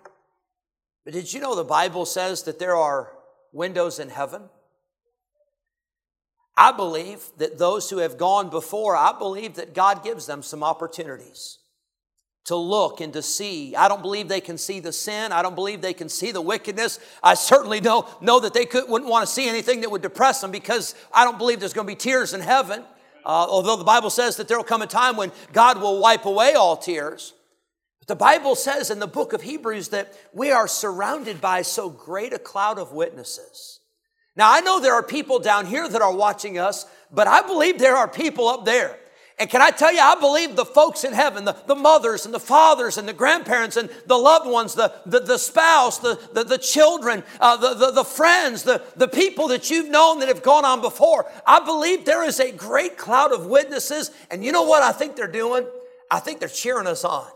But 1.05 1.15
did 1.15 1.33
you 1.33 1.41
know 1.41 1.55
the 1.55 1.63
Bible 1.63 2.07
says 2.07 2.43
that 2.45 2.59
there 2.59 2.75
are 2.75 3.13
windows 3.53 4.01
in 4.01 4.09
heaven? 4.09 4.43
I 6.57 6.73
believe 6.73 7.21
that 7.39 7.59
those 7.59 7.91
who 7.91 7.99
have 7.99 8.19
gone 8.19 8.51
before, 8.51 8.97
I 8.97 9.17
believe 9.17 9.55
that 9.55 9.75
God 9.75 10.03
gives 10.03 10.27
them 10.27 10.43
some 10.43 10.65
opportunities 10.65 11.59
to 12.45 12.57
look 12.57 13.01
and 13.01 13.13
to 13.13 13.23
see. 13.23 13.75
I 13.75 13.89
don't 13.89 14.03
believe 14.03 14.29
they 14.29 14.41
can 14.41 14.59
see 14.59 14.81
the 14.81 14.93
sin. 14.93 15.33
I 15.33 15.43
don't 15.43 15.55
believe 15.55 15.81
they 15.81 15.95
can 15.95 16.09
see 16.09 16.31
the 16.31 16.41
wickedness. 16.41 17.01
I 17.23 17.35
certainly 17.35 17.81
know, 17.81 18.09
know 18.21 18.41
that 18.41 18.55
they 18.55 18.67
could, 18.67 18.89
wouldn't 18.89 19.11
want 19.11 19.27
to 19.27 19.33
see 19.33 19.49
anything 19.49 19.81
that 19.81 19.91
would 19.91 20.03
depress 20.03 20.41
them 20.41 20.51
because 20.51 20.95
I 21.13 21.25
don't 21.25 21.39
believe 21.39 21.61
there's 21.61 21.73
going 21.73 21.87
to 21.87 21.93
be 21.93 21.97
tears 21.97 22.35
in 22.35 22.41
heaven. 22.41 22.85
Uh, 23.25 23.47
although 23.49 23.77
the 23.77 23.85
Bible 23.85 24.11
says 24.11 24.37
that 24.37 24.49
there 24.49 24.57
will 24.57 24.65
come 24.65 24.83
a 24.83 24.87
time 24.87 25.17
when 25.17 25.33
God 25.53 25.81
will 25.81 25.99
wipe 25.99 26.27
away 26.27 26.53
all 26.53 26.77
tears. 26.77 27.33
But 28.01 28.09
the 28.09 28.17
Bible 28.17 28.55
says 28.55 28.91
in 28.91 28.99
the 28.99 29.07
book 29.07 29.33
of 29.33 29.43
Hebrews 29.43 29.89
that 29.89 30.13
we 30.33 30.51
are 30.51 30.69
surrounded 30.69 31.41
by 31.41 31.63
so 31.63 31.89
great 31.89 32.35
a 32.35 32.39
cloud 32.39 32.79
of 32.79 32.93
witnesses. 32.93 33.81
Now, 34.37 34.53
I 34.53 34.61
know 34.61 34.81
there 34.81 34.95
are 34.95 35.03
people 35.03 35.39
down 35.39 35.67
here 35.67 35.89
that 35.89 36.03
are 36.03 36.15
watching 36.15 36.59
us, 36.59 36.87
but 37.11 37.29
I 37.29 37.43
believe 37.43 37.79
there 37.79 37.97
are 37.97 38.09
people 38.09 38.49
up 38.49 38.65
there 38.65 38.99
and 39.37 39.51
can 39.51 39.61
I 39.61 39.71
tell 39.71 39.93
you, 39.93 39.99
I 39.99 40.15
believe 40.21 40.55
the 40.55 40.65
folks 40.65 41.03
in 41.03 41.13
heaven, 41.13 41.45
the, 41.45 41.57
the 41.67 41.75
mothers 41.75 42.25
and 42.25 42.33
the 42.33 42.39
fathers 42.39 42.99
and 42.99 43.09
the 43.09 43.13
grandparents 43.13 43.77
and 43.77 43.91
the 44.07 44.17
loved 44.17 44.49
ones, 44.49 44.75
the, 44.75 44.95
the, 45.07 45.19
the 45.19 45.39
spouse, 45.39 45.99
the, 45.99 46.21
the, 46.33 46.45
the 46.45 46.59
children, 46.59 47.25
uh, 47.41 47.57
the, 47.57 47.75
the, 47.75 47.91
the 47.91 48.05
friends, 48.05 48.63
the, 48.63 48.81
the 48.95 49.09
people 49.09 49.49
that 49.49 49.71
you've 49.71 49.91
known 49.91 50.21
that 50.21 50.29
have 50.29 50.45
gone 50.45 50.65
on 50.65 50.81
before. 50.81 51.27
I 51.45 51.65
believe 51.65 52.05
there 52.05 52.23
is 52.23 52.39
a 52.39 52.53
great 52.53 52.97
cloud 52.97 53.33
of 53.33 53.47
witnesses. 53.47 54.13
And 54.31 54.45
you 54.45 54.53
know 54.53 54.63
what 54.63 54.85
I 54.85 54.93
think 54.93 55.17
they're 55.17 55.27
doing? 55.27 55.67
I 56.09 56.21
think 56.21 56.39
they're 56.39 56.49
cheering 56.49 56.87
us 56.87 57.05
on. 57.05 57.27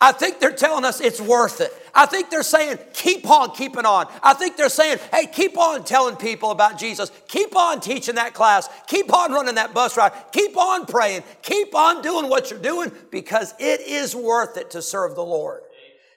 I 0.00 0.12
think 0.12 0.40
they're 0.40 0.52
telling 0.52 0.84
us 0.86 1.00
it's 1.00 1.20
worth 1.20 1.60
it. 1.60 1.72
I 1.94 2.06
think 2.06 2.30
they're 2.30 2.42
saying, 2.42 2.78
keep 2.94 3.28
on 3.28 3.54
keeping 3.54 3.84
on. 3.84 4.06
I 4.22 4.32
think 4.32 4.56
they're 4.56 4.70
saying, 4.70 4.98
hey, 5.12 5.26
keep 5.26 5.58
on 5.58 5.84
telling 5.84 6.16
people 6.16 6.52
about 6.52 6.78
Jesus. 6.78 7.12
Keep 7.28 7.54
on 7.54 7.80
teaching 7.80 8.14
that 8.14 8.32
class. 8.32 8.68
Keep 8.86 9.12
on 9.12 9.32
running 9.32 9.56
that 9.56 9.74
bus 9.74 9.98
ride. 9.98 10.12
Keep 10.32 10.56
on 10.56 10.86
praying. 10.86 11.22
Keep 11.42 11.74
on 11.74 12.00
doing 12.00 12.30
what 12.30 12.50
you're 12.50 12.60
doing 12.60 12.92
because 13.10 13.54
it 13.58 13.82
is 13.82 14.16
worth 14.16 14.56
it 14.56 14.70
to 14.70 14.80
serve 14.80 15.16
the 15.16 15.24
Lord. 15.24 15.62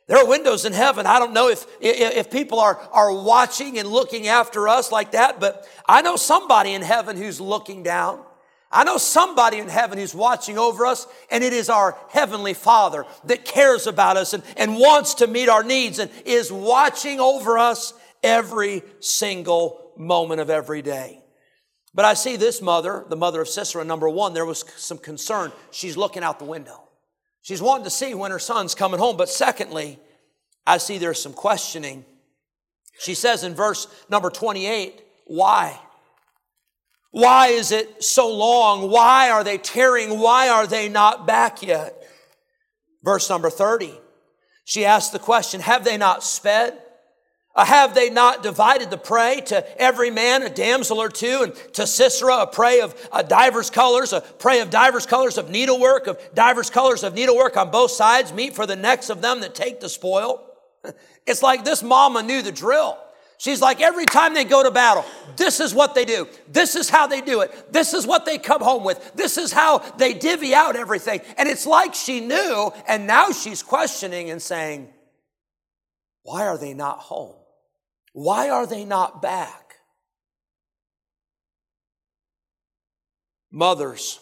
There 0.07 0.17
are 0.17 0.27
windows 0.27 0.65
in 0.65 0.73
heaven. 0.73 1.05
I 1.05 1.19
don't 1.19 1.33
know 1.33 1.49
if, 1.49 1.65
if 1.81 2.29
people 2.29 2.59
are, 2.59 2.77
are 2.91 3.11
watching 3.13 3.79
and 3.79 3.87
looking 3.87 4.27
after 4.27 4.67
us 4.67 4.91
like 4.91 5.11
that, 5.11 5.39
but 5.39 5.67
I 5.87 6.01
know 6.01 6.15
somebody 6.15 6.73
in 6.73 6.81
heaven 6.81 7.17
who's 7.17 7.41
looking 7.41 7.83
down. 7.83 8.21
I 8.73 8.83
know 8.83 8.97
somebody 8.97 9.59
in 9.59 9.69
heaven 9.69 9.99
who's 9.99 10.15
watching 10.15 10.57
over 10.57 10.85
us, 10.85 11.05
and 11.29 11.43
it 11.43 11.53
is 11.53 11.69
our 11.69 11.95
Heavenly 12.09 12.55
Father 12.55 13.05
that 13.25 13.45
cares 13.45 13.85
about 13.85 14.17
us 14.17 14.33
and, 14.33 14.43
and 14.57 14.77
wants 14.77 15.13
to 15.15 15.27
meet 15.27 15.47
our 15.47 15.63
needs 15.63 15.99
and 15.99 16.09
is 16.25 16.51
watching 16.51 17.19
over 17.19 17.57
us 17.59 17.93
every 18.23 18.81
single 18.99 19.91
moment 19.95 20.41
of 20.41 20.49
every 20.49 20.81
day. 20.81 21.23
But 21.93 22.05
I 22.05 22.15
see 22.15 22.35
this 22.35 22.61
mother, 22.61 23.05
the 23.07 23.15
mother 23.15 23.41
of 23.41 23.47
Sisera, 23.47 23.85
number 23.85 24.09
one, 24.09 24.33
there 24.33 24.45
was 24.45 24.65
some 24.77 24.97
concern. 24.97 25.51
She's 25.69 25.95
looking 25.95 26.23
out 26.23 26.39
the 26.39 26.45
window. 26.45 26.89
She's 27.43 27.61
wanting 27.61 27.83
to 27.83 27.91
see 27.91 28.15
when 28.15 28.31
her 28.31 28.39
son's 28.39 28.73
coming 28.73 28.99
home. 28.99 29.17
But 29.17 29.29
secondly, 29.29 29.99
I 30.65 30.77
see 30.79 30.97
there's 30.97 31.21
some 31.21 31.33
questioning. 31.33 32.05
She 32.97 33.13
says 33.13 33.43
in 33.43 33.53
verse 33.53 33.87
number 34.09 34.31
28, 34.31 35.03
why? 35.25 35.79
Why 37.13 37.49
is 37.49 37.71
it 37.71 38.03
so 38.03 38.27
long? 38.35 38.89
Why 38.89 39.29
are 39.29 39.43
they 39.43 39.59
tearing? 39.59 40.19
Why 40.19 40.49
are 40.49 40.65
they 40.65 40.89
not 40.89 41.27
back 41.27 41.61
yet? 41.61 41.95
Verse 43.03 43.29
number 43.29 43.51
30. 43.51 43.93
She 44.65 44.83
asked 44.83 45.13
the 45.13 45.19
question, 45.19 45.61
have 45.61 45.83
they 45.85 45.95
not 45.95 46.23
sped? 46.23 46.75
Uh, 47.53 47.65
have 47.65 47.93
they 47.93 48.09
not 48.09 48.41
divided 48.41 48.89
the 48.89 48.97
prey 48.97 49.41
to 49.41 49.79
every 49.79 50.09
man 50.09 50.41
a 50.41 50.49
damsel 50.49 50.99
or 50.99 51.07
two, 51.07 51.41
and 51.43 51.55
to 51.73 51.85
Sisera 51.85 52.37
a 52.37 52.47
prey 52.47 52.81
of 52.81 52.95
uh, 53.11 53.21
divers 53.21 53.69
colors, 53.69 54.11
a 54.11 54.21
prey 54.21 54.61
of 54.61 54.71
divers 54.71 55.05
colors 55.05 55.37
of 55.37 55.51
needlework, 55.51 56.07
of 56.07 56.17
divers 56.33 56.71
colors 56.71 57.03
of 57.03 57.13
needlework 57.13 57.55
on 57.57 57.69
both 57.69 57.91
sides, 57.91 58.33
meet 58.33 58.55
for 58.55 58.65
the 58.65 58.75
necks 58.75 59.11
of 59.11 59.21
them 59.21 59.41
that 59.41 59.53
take 59.53 59.79
the 59.79 59.89
spoil? 59.89 60.43
It's 61.25 61.41
like 61.41 61.63
this 61.63 61.81
mama 61.81 62.21
knew 62.21 62.41
the 62.41 62.51
drill. 62.51 62.97
She's 63.43 63.59
like, 63.59 63.81
every 63.81 64.05
time 64.05 64.33
they 64.33 64.45
go 64.45 64.63
to 64.63 64.71
battle, 64.71 65.03
this 65.35 65.59
is 65.59 65.73
what 65.73 65.95
they 65.95 66.05
do. 66.05 66.29
This 66.47 66.77
is 66.77 66.89
how 66.89 67.07
they 67.07 67.19
do 67.19 67.41
it. 67.41 67.73
This 67.73 67.93
is 67.93 68.07
what 68.07 68.25
they 68.25 68.37
come 68.37 68.61
home 68.61 68.85
with. 68.85 69.15
This 69.15 69.37
is 69.37 69.51
how 69.51 69.79
they 69.97 70.13
divvy 70.13 70.55
out 70.55 70.77
everything. 70.77 71.19
And 71.37 71.49
it's 71.49 71.65
like 71.65 71.93
she 71.93 72.21
knew, 72.21 72.71
and 72.87 73.05
now 73.05 73.31
she's 73.31 73.61
questioning 73.61 74.29
and 74.29 74.41
saying, 74.41 74.87
why 76.21 76.47
are 76.47 76.57
they 76.57 76.73
not 76.73 76.99
home? 76.99 77.35
Why 78.13 78.49
are 78.49 78.65
they 78.65 78.85
not 78.85 79.21
back? 79.21 79.73
Mothers, 83.51 84.21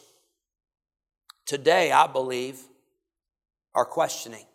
today, 1.46 1.92
I 1.92 2.08
believe, 2.08 2.60
are 3.76 3.86
questioning. 3.86 4.48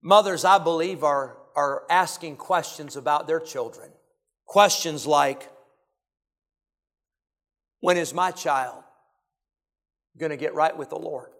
Mothers, 0.00 0.44
I 0.44 0.58
believe, 0.58 1.02
are 1.02 1.36
are 1.56 1.84
asking 1.90 2.36
questions 2.36 2.96
about 2.96 3.26
their 3.26 3.40
children. 3.40 3.90
Questions 4.46 5.06
like, 5.06 5.50
when 7.80 7.96
is 7.96 8.12
my 8.12 8.30
child 8.30 8.82
going 10.18 10.30
to 10.30 10.36
get 10.36 10.54
right 10.54 10.76
with 10.76 10.90
the 10.90 10.98
Lord? 10.98 11.30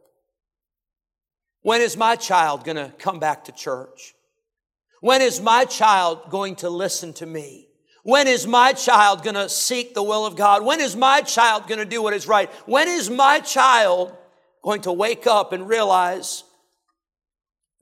When 1.63 1.81
is 1.81 1.97
my 1.97 2.17
child 2.17 2.65
going 2.65 2.77
to 2.77 2.93
come 2.99 3.19
back 3.19 3.45
to 3.45 3.53
church? 3.53 4.15
When 5.01 5.21
is 5.23 5.41
my 5.41 5.65
child 5.65 6.31
going 6.31 6.57
to 6.57 6.71
listen 6.71 7.13
to 7.15 7.27
me? 7.27 7.69
When 8.03 8.27
is 8.27 8.47
my 8.47 8.73
child 8.73 9.23
going 9.23 9.35
to 9.35 9.49
seek 9.49 9.95
the 9.95 10.03
will 10.03 10.25
of 10.25 10.37
God? 10.37 10.65
When 10.65 10.81
is 10.81 10.97
my 10.97 11.21
child 11.21 11.69
going 11.69 11.79
to 11.79 11.85
do 11.85 12.03
what 12.03 12.15
is 12.15 12.27
right? 12.27 12.51
When 12.67 12.89
is 12.89 13.11
my 13.11 13.41
child 13.41 14.17
going 14.63 14.83
to 14.83 14.93
wake 14.93 15.27
up 15.27 15.53
and 15.53 15.69
realize 15.69 16.45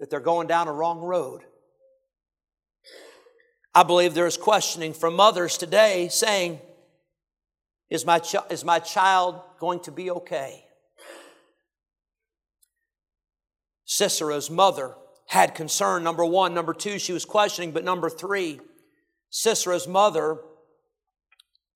that 0.00 0.10
they're 0.10 0.20
going 0.20 0.48
down 0.48 0.66
a 0.66 0.72
wrong 0.72 1.00
road? 1.00 1.42
I 3.78 3.84
believe 3.84 4.12
there 4.12 4.26
is 4.26 4.36
questioning 4.36 4.92
from 4.92 5.14
mothers 5.14 5.56
today 5.56 6.08
saying, 6.10 6.58
is 7.88 8.04
my, 8.04 8.18
ch- 8.18 8.34
is 8.50 8.64
my 8.64 8.80
child 8.80 9.40
going 9.60 9.78
to 9.82 9.92
be 9.92 10.10
okay? 10.10 10.64
Sisera's 13.86 14.50
mother 14.50 14.96
had 15.28 15.54
concern, 15.54 16.02
number 16.02 16.24
one. 16.24 16.54
Number 16.54 16.74
two, 16.74 16.98
she 16.98 17.12
was 17.12 17.24
questioning. 17.24 17.70
But 17.70 17.84
number 17.84 18.10
three, 18.10 18.58
Sisera's 19.30 19.86
mother 19.86 20.38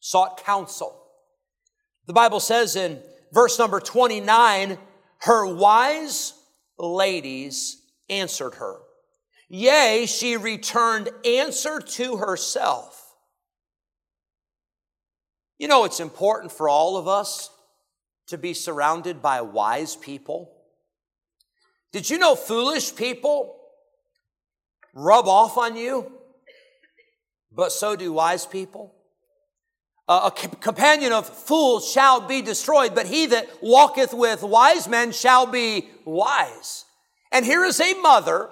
sought 0.01 0.43
counsel. 0.43 1.01
The 2.09 2.15
Bible 2.15 2.41
says 2.41 2.75
in 2.75 3.01
verse 3.33 3.61
number 3.61 3.79
29 3.79 4.77
her 5.19 5.55
wise 5.55 6.35
ladies 6.81 7.81
answered 8.11 8.55
her. 8.55 8.82
Yea, 9.55 10.07
she 10.07 10.39
returned 10.39 11.11
answer 11.27 11.79
to 11.79 12.17
herself. 12.17 13.15
You 15.59 15.69
know, 15.69 15.85
it's 15.85 16.01
important 16.01 16.53
for 16.53 16.71
all 16.71 16.97
of 16.97 17.07
us 17.07 17.51
to 18.29 18.39
be 18.39 18.55
surrounded 18.55 19.21
by 19.21 19.43
wise 19.43 19.95
people. 19.95 20.57
Did 21.93 22.09
you 22.09 22.17
know 22.17 22.35
foolish 22.35 22.97
people 22.97 23.61
rub 24.95 25.29
off 25.29 25.59
on 25.59 25.77
you? 25.77 26.11
But 27.55 27.73
so 27.73 27.95
do 27.95 28.11
wise 28.11 28.47
people. 28.47 28.95
a 30.09 30.31
companion 30.31 31.13
of 31.13 31.29
fools 31.29 31.91
shall 31.91 32.23
be 32.23 32.41
destroyed, 32.41 32.95
but 32.95 33.05
he 33.05 33.27
that 33.27 33.51
walketh 33.61 34.15
with 34.15 34.43
wise 34.43 34.89
men 34.89 35.13
shall 35.13 35.45
be 35.45 35.91
wise. 36.07 36.87
And 37.31 37.45
here 37.45 37.67
is 37.67 37.83
a 37.83 37.93
mother, 38.01 38.49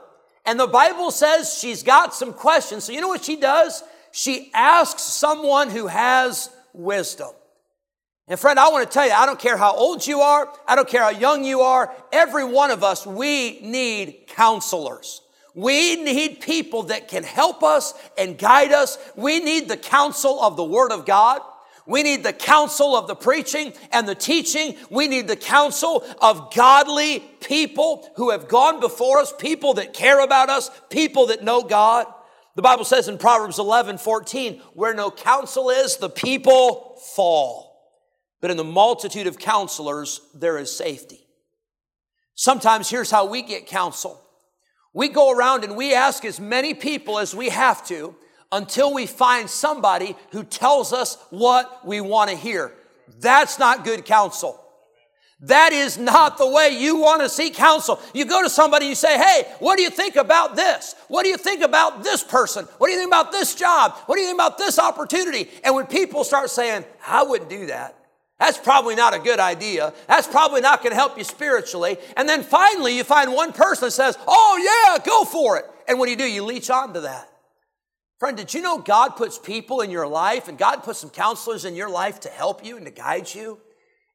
and 0.51 0.59
the 0.59 0.67
Bible 0.67 1.13
says 1.13 1.57
she's 1.57 1.85
got 1.85 2.13
some 2.13 2.33
questions. 2.33 2.83
So 2.83 2.91
you 2.91 3.01
know 3.01 3.07
what 3.07 3.23
she 3.25 3.37
does? 3.37 3.85
She 4.11 4.51
asks 4.53 5.01
someone 5.01 5.71
who 5.71 5.87
has 5.87 6.51
wisdom. 6.73 7.31
And 8.27 8.37
friend, 8.37 8.59
I 8.59 8.69
want 8.69 8.85
to 8.85 8.93
tell 8.93 9.07
you, 9.07 9.13
I 9.13 9.27
don't 9.27 9.39
care 9.39 9.57
how 9.57 9.73
old 9.73 10.05
you 10.05 10.23
are, 10.23 10.53
I 10.67 10.75
don't 10.75 10.89
care 10.89 11.03
how 11.03 11.11
young 11.11 11.45
you 11.45 11.61
are, 11.61 11.95
every 12.13 12.45
one 12.45 12.73
of 12.73 12.83
us, 12.83 13.07
we 13.07 13.61
need 13.61 14.25
counselors. 14.27 15.23
We 15.55 15.95
need 16.03 16.41
people 16.41 16.83
that 16.85 17.07
can 17.07 17.23
help 17.23 17.63
us 17.63 17.95
and 18.19 18.37
guide 18.37 18.73
us. 18.73 18.99
We 19.15 19.39
need 19.39 19.69
the 19.69 19.77
counsel 19.77 20.43
of 20.43 20.57
the 20.57 20.65
Word 20.65 20.91
of 20.91 21.07
God. 21.07 21.43
We 21.91 22.05
need 22.05 22.23
the 22.23 22.33
counsel 22.33 22.95
of 22.95 23.09
the 23.09 23.17
preaching 23.17 23.73
and 23.91 24.07
the 24.07 24.15
teaching. 24.15 24.77
We 24.91 25.09
need 25.09 25.27
the 25.27 25.35
counsel 25.35 26.05
of 26.23 26.55
godly 26.55 27.19
people 27.41 28.09
who 28.15 28.31
have 28.31 28.47
gone 28.47 28.79
before 28.79 29.19
us, 29.19 29.33
people 29.37 29.75
that 29.75 29.93
care 29.93 30.21
about 30.21 30.49
us, 30.51 30.71
people 30.89 31.27
that 31.27 31.43
know 31.43 31.65
God. 31.65 32.07
The 32.55 32.63
Bible 32.63 32.85
says 32.85 33.09
in 33.09 33.19
Proverbs 33.19 33.59
11, 33.59 33.99
14, 33.99 34.61
where 34.75 34.95
no 34.95 35.11
counsel 35.11 35.69
is, 35.69 35.97
the 35.97 36.09
people 36.09 36.97
fall. 37.17 37.77
But 38.41 38.53
in 38.53 38.57
the 38.57 38.63
multitude 38.63 39.27
of 39.27 39.41
counselors, 39.41 40.21
there 40.33 40.59
is 40.59 40.71
safety. 40.71 41.27
Sometimes 42.37 42.89
here's 42.89 43.11
how 43.11 43.27
we 43.27 43.43
get 43.43 43.67
counsel. 43.67 44.23
We 44.95 45.09
go 45.09 45.33
around 45.33 45.65
and 45.65 45.77
we 45.77 45.93
ask 45.93 46.25
as 46.25 46.39
many 46.39 46.73
people 46.73 47.19
as 47.19 47.35
we 47.35 47.49
have 47.49 47.85
to 47.89 48.15
until 48.53 48.93
we 48.93 49.07
find 49.07 49.49
somebody 49.49 50.17
who 50.33 50.45
tells 50.45 50.93
us 50.93 51.17
what 51.31 51.87
we 51.87 52.01
want 52.01 52.31
to 52.31 52.37
hear. 52.37 52.73
That's 53.21 53.59
not 53.59 53.85
good 53.85 54.05
counsel. 54.05 54.61
That 55.43 55.73
is 55.73 55.97
not 55.97 56.37
the 56.37 56.47
way 56.47 56.77
you 56.79 56.99
want 56.99 57.23
to 57.23 57.29
seek 57.29 57.55
counsel. 57.55 57.99
You 58.13 58.27
go 58.27 58.43
to 58.43 58.51
somebody 58.51 58.87
and 58.87 58.91
you 58.91 58.95
say, 58.95 59.17
Hey, 59.17 59.45
what 59.59 59.77
do 59.77 59.83
you 59.83 59.89
think 59.89 60.17
about 60.17 60.55
this? 60.55 60.95
What 61.09 61.23
do 61.23 61.31
you 61.31 61.39
think 61.39 61.63
about 61.63 62.03
this 62.03 62.23
person? 62.23 62.67
What 62.77 62.89
do 62.89 62.93
you 62.93 62.99
think 62.99 63.09
about 63.09 63.33
this 63.33 63.55
job? 63.55 63.95
What 64.05 64.17
do 64.17 64.21
you 64.21 64.29
think 64.29 64.37
about 64.37 64.59
this 64.59 64.79
opportunity? 64.79 65.49
And 65.65 65.75
when 65.75 65.87
people 65.87 66.25
start 66.25 66.51
saying, 66.51 66.85
I 67.07 67.23
wouldn't 67.23 67.49
do 67.49 67.67
that, 67.67 67.97
that's 68.39 68.59
probably 68.59 68.97
not 68.97 69.15
a 69.15 69.19
good 69.19 69.39
idea. 69.39 69.95
That's 70.09 70.27
probably 70.27 70.61
not 70.61 70.83
going 70.83 70.91
to 70.91 70.97
help 70.97 71.17
you 71.17 71.25
spiritually. 71.25 71.97
And 72.19 72.29
then 72.29 72.43
finally, 72.43 72.97
you 72.97 73.05
find 73.05 73.33
one 73.33 73.55
person 73.55 73.87
that 73.87 73.93
says, 73.93 74.19
Oh, 74.27 74.59
yeah, 74.99 75.03
go 75.03 75.25
for 75.25 75.57
it. 75.59 75.65
And 75.89 75.99
what 75.99 76.05
do 76.05 76.11
you 76.11 76.19
do? 76.19 76.31
You 76.31 76.45
leech 76.45 76.69
onto 76.69 77.01
that. 77.01 77.30
Friend, 78.21 78.37
did 78.37 78.53
you 78.53 78.61
know 78.61 78.77
God 78.77 79.17
puts 79.17 79.39
people 79.39 79.81
in 79.81 79.91
your 79.91 80.07
life 80.07 80.49
and 80.49 80.59
God 80.59 80.85
puts 80.85 80.99
some 80.99 81.09
counselors 81.09 81.65
in 81.65 81.75
your 81.75 81.89
life 81.89 82.21
to 82.21 82.29
help 82.29 82.65
you 82.65 82.77
and 82.77 82.85
to 82.85 82.93
guide 82.93 83.35
you? 83.35 83.59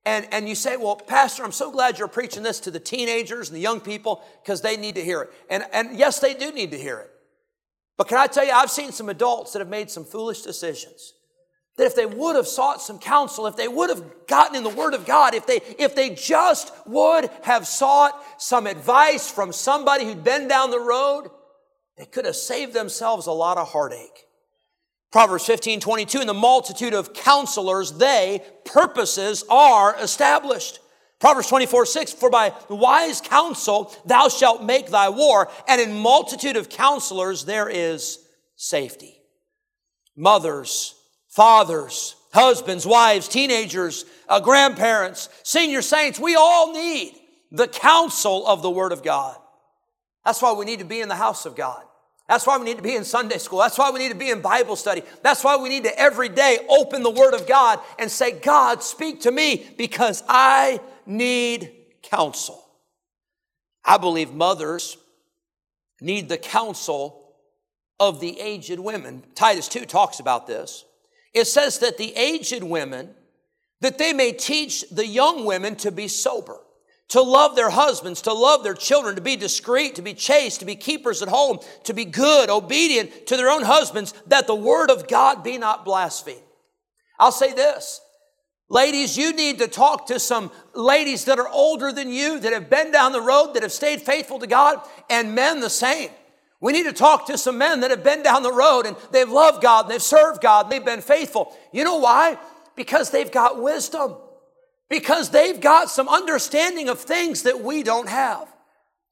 And, 0.05 0.27
and 0.31 0.47
you 0.47 0.53
say, 0.53 0.77
well, 0.77 0.95
Pastor, 0.95 1.43
I'm 1.43 1.51
so 1.51 1.71
glad 1.71 1.97
you're 1.97 2.07
preaching 2.07 2.43
this 2.43 2.59
to 2.61 2.71
the 2.71 2.79
teenagers 2.79 3.49
and 3.49 3.57
the 3.57 3.61
young 3.61 3.81
people 3.81 4.23
because 4.43 4.61
they 4.61 4.77
need 4.77 4.93
to 4.95 5.03
hear 5.03 5.23
it. 5.23 5.33
And, 5.49 5.65
and 5.73 5.97
yes, 5.97 6.19
they 6.19 6.35
do 6.35 6.51
need 6.51 6.69
to 6.69 6.77
hear 6.77 6.99
it. 6.99 7.09
But 7.97 8.07
can 8.07 8.19
I 8.19 8.27
tell 8.27 8.45
you, 8.45 8.51
I've 8.51 8.69
seen 8.69 8.91
some 8.91 9.09
adults 9.09 9.53
that 9.53 9.59
have 9.59 9.69
made 9.69 9.89
some 9.89 10.05
foolish 10.05 10.43
decisions. 10.43 11.13
That 11.77 11.85
if 11.85 11.95
they 11.95 12.05
would 12.05 12.35
have 12.35 12.47
sought 12.47 12.83
some 12.83 12.99
counsel, 12.99 13.47
if 13.47 13.55
they 13.55 13.67
would 13.67 13.89
have 13.89 14.27
gotten 14.27 14.55
in 14.55 14.63
the 14.63 14.69
Word 14.69 14.93
of 14.93 15.07
God, 15.07 15.33
if 15.33 15.47
they, 15.47 15.61
if 15.79 15.95
they 15.95 16.11
just 16.11 16.71
would 16.85 17.31
have 17.41 17.65
sought 17.65 18.21
some 18.37 18.67
advice 18.67 19.31
from 19.31 19.51
somebody 19.51 20.05
who'd 20.05 20.23
been 20.23 20.47
down 20.47 20.69
the 20.69 20.79
road, 20.79 21.31
they 21.97 22.05
could 22.05 22.25
have 22.25 22.35
saved 22.35 22.73
themselves 22.73 23.27
a 23.27 23.31
lot 23.31 23.57
of 23.57 23.69
heartache. 23.69 24.25
Proverbs 25.11 25.45
15, 25.45 25.79
22, 25.79 26.21
in 26.21 26.27
the 26.27 26.33
multitude 26.33 26.93
of 26.93 27.13
counselors, 27.13 27.93
they, 27.93 28.43
purposes 28.65 29.45
are 29.49 29.95
established. 30.01 30.79
Proverbs 31.19 31.47
24, 31.47 31.85
6, 31.85 32.13
for 32.13 32.29
by 32.29 32.51
wise 32.67 33.21
counsel 33.21 33.95
thou 34.05 34.27
shalt 34.27 34.61
make 34.61 34.87
thy 34.87 35.07
war, 35.07 35.49
and 35.67 35.79
in 35.79 35.97
multitude 35.97 36.57
of 36.57 36.67
counselors 36.67 37.45
there 37.45 37.69
is 37.69 38.19
safety. 38.57 39.15
Mothers, 40.17 40.95
fathers, 41.29 42.15
husbands, 42.33 42.85
wives, 42.85 43.29
teenagers, 43.29 44.03
uh, 44.27 44.41
grandparents, 44.41 45.29
senior 45.43 45.81
saints, 45.81 46.19
we 46.19 46.35
all 46.35 46.73
need 46.73 47.15
the 47.51 47.67
counsel 47.67 48.45
of 48.45 48.61
the 48.61 48.69
Word 48.69 48.91
of 48.91 49.01
God. 49.01 49.37
That's 50.25 50.41
why 50.41 50.51
we 50.51 50.65
need 50.65 50.79
to 50.79 50.85
be 50.85 50.99
in 50.99 51.07
the 51.07 51.15
house 51.15 51.45
of 51.45 51.55
God. 51.55 51.84
That's 52.27 52.47
why 52.47 52.57
we 52.57 52.65
need 52.65 52.77
to 52.77 52.83
be 52.83 52.95
in 52.95 53.03
Sunday 53.03 53.37
school. 53.37 53.59
That's 53.59 53.77
why 53.77 53.91
we 53.91 53.99
need 53.99 54.09
to 54.09 54.17
be 54.17 54.31
in 54.31 54.41
Bible 54.41 54.75
study. 54.75 55.03
That's 55.21 55.43
why 55.43 55.57
we 55.57 55.69
need 55.69 55.83
to 55.83 55.99
every 55.99 56.29
day 56.29 56.59
open 56.69 57.03
the 57.03 57.11
Word 57.11 57.35
of 57.35 57.47
God 57.47 57.79
and 57.99 58.09
say, 58.09 58.31
God, 58.31 58.81
speak 58.81 59.21
to 59.21 59.31
me 59.31 59.67
because 59.77 60.23
I 60.27 60.79
need 61.05 61.71
counsel. 62.01 62.63
I 63.83 63.97
believe 63.97 64.33
mothers 64.33 64.97
need 66.01 66.27
the 66.27 66.37
counsel 66.37 67.35
of 67.99 68.19
the 68.19 68.39
aged 68.39 68.79
women. 68.79 69.23
Titus 69.35 69.67
2 69.67 69.85
talks 69.85 70.19
about 70.19 70.47
this. 70.47 70.83
It 71.33 71.45
says 71.45 71.79
that 71.79 71.97
the 71.97 72.15
aged 72.15 72.63
women, 72.63 73.11
that 73.81 73.99
they 73.99 74.13
may 74.13 74.31
teach 74.31 74.89
the 74.89 75.05
young 75.05 75.45
women 75.45 75.75
to 75.77 75.91
be 75.91 76.07
sober 76.07 76.57
to 77.09 77.21
love 77.21 77.55
their 77.55 77.69
husbands, 77.69 78.21
to 78.23 78.33
love 78.33 78.63
their 78.63 78.73
children, 78.73 79.15
to 79.15 79.21
be 79.21 79.35
discreet, 79.35 79.95
to 79.95 80.01
be 80.01 80.13
chaste, 80.13 80.59
to 80.59 80.65
be 80.65 80.75
keepers 80.75 81.21
at 81.21 81.27
home, 81.27 81.59
to 81.83 81.93
be 81.93 82.05
good, 82.05 82.49
obedient 82.49 83.27
to 83.27 83.37
their 83.37 83.49
own 83.49 83.63
husbands, 83.63 84.13
that 84.27 84.47
the 84.47 84.55
word 84.55 84.89
of 84.89 85.07
God 85.07 85.43
be 85.43 85.57
not 85.57 85.85
blasphemed. 85.85 86.41
I'll 87.19 87.31
say 87.31 87.53
this. 87.53 88.01
Ladies, 88.67 89.15
you 89.15 89.33
need 89.33 89.59
to 89.59 89.67
talk 89.67 90.07
to 90.07 90.19
some 90.19 90.51
ladies 90.73 91.25
that 91.25 91.37
are 91.37 91.47
older 91.47 91.91
than 91.91 92.09
you, 92.09 92.39
that 92.39 92.51
have 92.51 92.69
been 92.69 92.91
down 92.91 93.11
the 93.11 93.21
road, 93.21 93.53
that 93.53 93.61
have 93.61 93.71
stayed 93.71 94.01
faithful 94.01 94.39
to 94.39 94.47
God, 94.47 94.79
and 95.07 95.35
men 95.35 95.59
the 95.59 95.69
same. 95.69 96.09
We 96.59 96.73
need 96.73 96.85
to 96.85 96.93
talk 96.93 97.27
to 97.27 97.37
some 97.37 97.59
men 97.59 97.81
that 97.81 97.91
have 97.91 98.03
been 98.03 98.23
down 98.23 98.41
the 98.41 98.51
road 98.51 98.87
and 98.87 98.97
they've 99.11 99.29
loved 99.29 99.61
God 99.61 99.85
and 99.85 99.93
they've 99.93 100.01
served 100.01 100.41
God 100.41 100.65
and 100.65 100.71
they've 100.71 100.83
been 100.83 101.01
faithful. 101.01 101.55
You 101.71 101.83
know 101.83 101.97
why? 101.97 102.39
Because 102.75 103.11
they've 103.11 103.31
got 103.31 103.61
wisdom 103.61 104.15
because 104.89 105.29
they've 105.29 105.59
got 105.59 105.89
some 105.89 106.07
understanding 106.07 106.89
of 106.89 106.99
things 106.99 107.43
that 107.43 107.61
we 107.61 107.83
don't 107.83 108.09
have. 108.09 108.47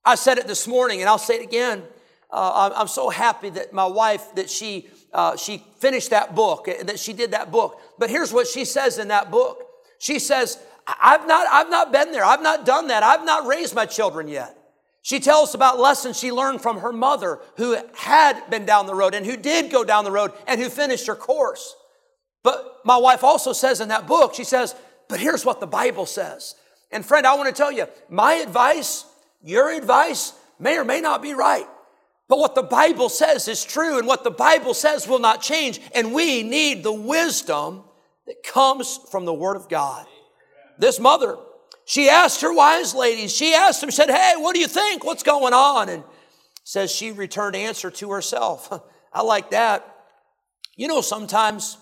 I 0.06 0.16
said 0.16 0.38
it 0.38 0.48
this 0.48 0.68
morning 0.68 1.02
and 1.02 1.10
I'll 1.10 1.18
say 1.18 1.36
it 1.36 1.44
again. 1.44 1.84
Uh, 2.30 2.72
I'm 2.76 2.88
so 2.88 3.10
happy 3.10 3.50
that 3.52 3.74
my 3.74 3.86
wife, 3.86 4.36
that 4.36 4.50
she, 4.50 4.88
uh, 5.14 5.38
she 5.38 5.64
finished 5.78 6.10
that 6.10 6.34
book, 6.34 6.66
that 6.66 7.00
she 7.00 7.14
did 7.14 7.32
that 7.32 7.52
book. 7.52 7.80
But 8.00 8.10
here's 8.10 8.34
what 8.34 8.48
she 8.48 8.66
says 8.66 8.98
in 8.98 9.10
that 9.10 9.30
book. 9.30 9.64
She 10.00 10.20
says, 10.20 10.58
I've 10.88 11.28
not, 11.28 11.48
I've 11.50 11.70
not 11.70 11.92
been 11.92 12.12
there. 12.12 12.26
I've 12.26 12.42
not 12.42 12.66
done 12.66 12.88
that. 12.88 13.04
I've 13.04 13.24
not 13.24 13.46
raised 13.46 13.76
my 13.76 13.86
children 13.86 14.28
yet. 14.28 14.58
She 15.04 15.20
tells 15.20 15.54
about 15.54 15.80
lessons 15.80 16.18
she 16.18 16.32
learned 16.32 16.62
from 16.62 16.80
her 16.80 16.94
mother 16.94 17.40
who 17.58 17.78
had 17.96 18.50
been 18.50 18.66
down 18.66 18.88
the 18.88 18.96
road 18.96 19.14
and 19.14 19.26
who 19.26 19.38
did 19.38 19.72
go 19.72 19.84
down 19.84 20.06
the 20.06 20.12
road 20.12 20.32
and 20.48 20.60
who 20.60 20.70
finished 20.70 21.08
her 21.08 21.16
course. 21.16 21.76
But 22.42 22.80
my 22.84 22.98
wife 22.98 23.24
also 23.24 23.54
says 23.54 23.80
in 23.80 23.90
that 23.90 24.08
book, 24.08 24.34
she 24.34 24.44
says, 24.44 24.76
but 25.10 25.20
here's 25.20 25.46
what 25.46 25.60
the 25.60 25.68
Bible 25.68 26.06
says. 26.06 26.56
And 26.92 27.06
friend, 27.06 27.26
I 27.26 27.36
want 27.36 27.54
to 27.54 27.60
tell 27.60 27.72
you, 27.72 27.88
my 28.10 28.36
advice, 28.36 29.06
your 29.42 29.72
advice 29.72 30.34
may 30.60 30.78
or 30.78 30.86
may 30.86 31.02
not 31.02 31.22
be 31.22 31.34
right. 31.34 31.68
But 32.30 32.40
what 32.40 32.56
the 32.56 32.64
Bible 32.64 33.10
says 33.10 33.48
is 33.48 33.64
true, 33.64 33.98
and 33.98 34.08
what 34.08 34.24
the 34.24 34.32
Bible 34.32 34.74
says 34.74 35.08
will 35.08 35.20
not 35.20 35.42
change. 35.42 35.82
And 35.94 36.14
we 36.14 36.44
need 36.44 36.84
the 36.84 36.94
wisdom 36.94 37.84
that 38.26 38.44
comes 38.44 39.00
from 39.12 39.26
the 39.26 39.34
Word 39.34 39.56
of 39.56 39.70
God. 39.70 40.06
This 40.80 41.00
mother, 41.00 41.38
she 41.86 42.10
asked 42.10 42.42
her 42.42 42.54
wise 42.54 42.96
ladies, 42.96 43.36
she 43.36 43.54
asked 43.54 43.82
them, 43.82 43.92
said, 43.92 44.10
Hey, 44.10 44.34
what 44.38 44.56
do 44.56 44.62
you 44.62 44.68
think? 44.68 45.04
What's 45.04 45.24
going 45.24 45.54
on? 45.54 45.90
And 45.90 46.04
says 46.64 46.92
she 46.92 47.12
returned 47.12 47.56
answer 47.56 47.92
to 47.92 48.12
herself. 48.12 48.72
I 49.14 49.22
like 49.22 49.52
that. 49.52 49.86
You 50.76 50.88
know, 50.88 51.02
sometimes 51.02 51.78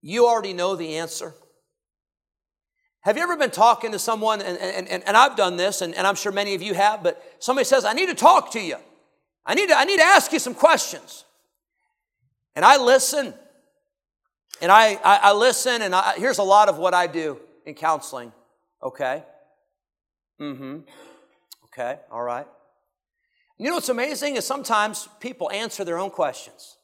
you 0.00 0.26
already 0.26 0.54
know 0.54 0.74
the 0.74 0.96
answer. 0.96 1.34
Have 3.02 3.16
you 3.16 3.22
ever 3.24 3.36
been 3.36 3.50
talking 3.50 3.90
to 3.92 3.98
someone, 3.98 4.40
and, 4.40 4.56
and, 4.58 5.02
and, 5.04 5.16
I've 5.16 5.36
done 5.36 5.56
this, 5.56 5.80
and, 5.80 5.92
and 5.94 6.06
I'm 6.06 6.14
sure 6.14 6.30
many 6.30 6.54
of 6.54 6.62
you 6.62 6.72
have, 6.74 7.02
but 7.02 7.20
somebody 7.40 7.64
says, 7.64 7.84
I 7.84 7.94
need 7.94 8.06
to 8.06 8.14
talk 8.14 8.52
to 8.52 8.60
you. 8.60 8.76
I 9.44 9.54
need 9.54 9.70
to, 9.70 9.76
I 9.76 9.84
need 9.84 9.98
to 9.98 10.04
ask 10.04 10.32
you 10.32 10.38
some 10.38 10.54
questions. 10.54 11.24
And 12.54 12.64
I 12.64 12.76
listen, 12.76 13.34
and 14.60 14.70
I, 14.70 14.94
I, 15.04 15.20
I 15.22 15.32
listen, 15.32 15.82
and 15.82 15.96
I, 15.96 16.14
here's 16.16 16.38
a 16.38 16.44
lot 16.44 16.68
of 16.68 16.78
what 16.78 16.94
I 16.94 17.08
do 17.08 17.40
in 17.66 17.74
counseling. 17.74 18.32
Okay? 18.80 19.24
Mm 20.40 20.56
hmm. 20.56 20.78
Okay, 21.64 21.98
all 22.10 22.22
right. 22.22 22.46
You 23.58 23.68
know 23.68 23.74
what's 23.74 23.88
amazing 23.88 24.36
is 24.36 24.46
sometimes 24.46 25.08
people 25.18 25.50
answer 25.50 25.84
their 25.84 25.98
own 25.98 26.10
questions. 26.10 26.76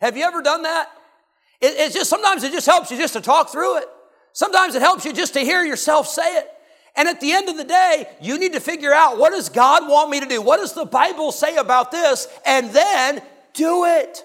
Have 0.00 0.16
you 0.16 0.24
ever 0.24 0.40
done 0.40 0.62
that? 0.62 0.88
It, 1.60 1.74
it's 1.78 1.94
just 1.94 2.10
sometimes 2.10 2.44
it 2.44 2.52
just 2.52 2.66
helps 2.66 2.92
you 2.92 2.96
just 2.96 3.14
to 3.14 3.20
talk 3.20 3.50
through 3.50 3.78
it. 3.78 3.88
Sometimes 4.32 4.74
it 4.74 4.82
helps 4.82 5.04
you 5.04 5.12
just 5.12 5.34
to 5.34 5.40
hear 5.40 5.64
yourself 5.64 6.08
say 6.08 6.36
it. 6.38 6.48
And 6.96 7.08
at 7.08 7.20
the 7.20 7.32
end 7.32 7.48
of 7.48 7.56
the 7.56 7.64
day, 7.64 8.06
you 8.20 8.38
need 8.38 8.52
to 8.52 8.60
figure 8.60 8.92
out 8.92 9.18
what 9.18 9.32
does 9.32 9.48
God 9.48 9.88
want 9.88 10.10
me 10.10 10.20
to 10.20 10.26
do? 10.26 10.42
What 10.42 10.58
does 10.58 10.74
the 10.74 10.84
Bible 10.84 11.32
say 11.32 11.56
about 11.56 11.90
this? 11.90 12.28
And 12.44 12.70
then 12.70 13.22
do 13.54 13.84
it. 13.84 14.24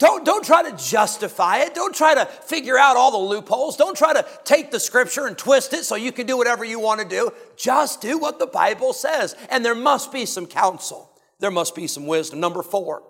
Don't, 0.00 0.24
don't 0.24 0.44
try 0.44 0.68
to 0.68 0.76
justify 0.76 1.58
it. 1.58 1.74
Don't 1.74 1.94
try 1.94 2.14
to 2.14 2.24
figure 2.24 2.78
out 2.78 2.96
all 2.96 3.10
the 3.10 3.18
loopholes. 3.18 3.76
Don't 3.76 3.96
try 3.96 4.14
to 4.14 4.26
take 4.44 4.70
the 4.70 4.80
scripture 4.80 5.26
and 5.26 5.36
twist 5.36 5.74
it 5.74 5.84
so 5.84 5.94
you 5.94 6.10
can 6.10 6.26
do 6.26 6.38
whatever 6.38 6.64
you 6.64 6.80
want 6.80 7.00
to 7.00 7.06
do. 7.06 7.30
Just 7.56 8.00
do 8.00 8.16
what 8.16 8.38
the 8.38 8.46
Bible 8.46 8.94
says. 8.94 9.36
And 9.50 9.62
there 9.62 9.74
must 9.74 10.10
be 10.10 10.24
some 10.24 10.46
counsel. 10.46 11.12
There 11.38 11.50
must 11.50 11.74
be 11.74 11.86
some 11.86 12.06
wisdom. 12.06 12.40
Number 12.40 12.62
four, 12.62 13.02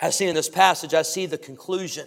I 0.00 0.10
see 0.10 0.26
in 0.26 0.34
this 0.34 0.48
passage, 0.48 0.94
I 0.94 1.02
see 1.02 1.26
the 1.26 1.38
conclusion. 1.38 2.06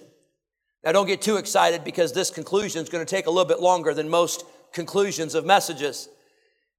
Now, 0.84 0.94
don't 0.94 1.08
get 1.08 1.22
too 1.22 1.38
excited 1.38 1.84
because 1.84 2.13
this 2.13 2.30
conclusion 2.30 2.82
is 2.82 2.89
going 2.89 3.06
to 3.06 3.10
take 3.10 3.26
a 3.26 3.30
little 3.30 3.46
bit 3.46 3.60
longer 3.60 3.94
than 3.94 4.10
most 4.10 4.46
conclusions 4.72 5.36
of 5.36 5.46
messages. 5.46 6.10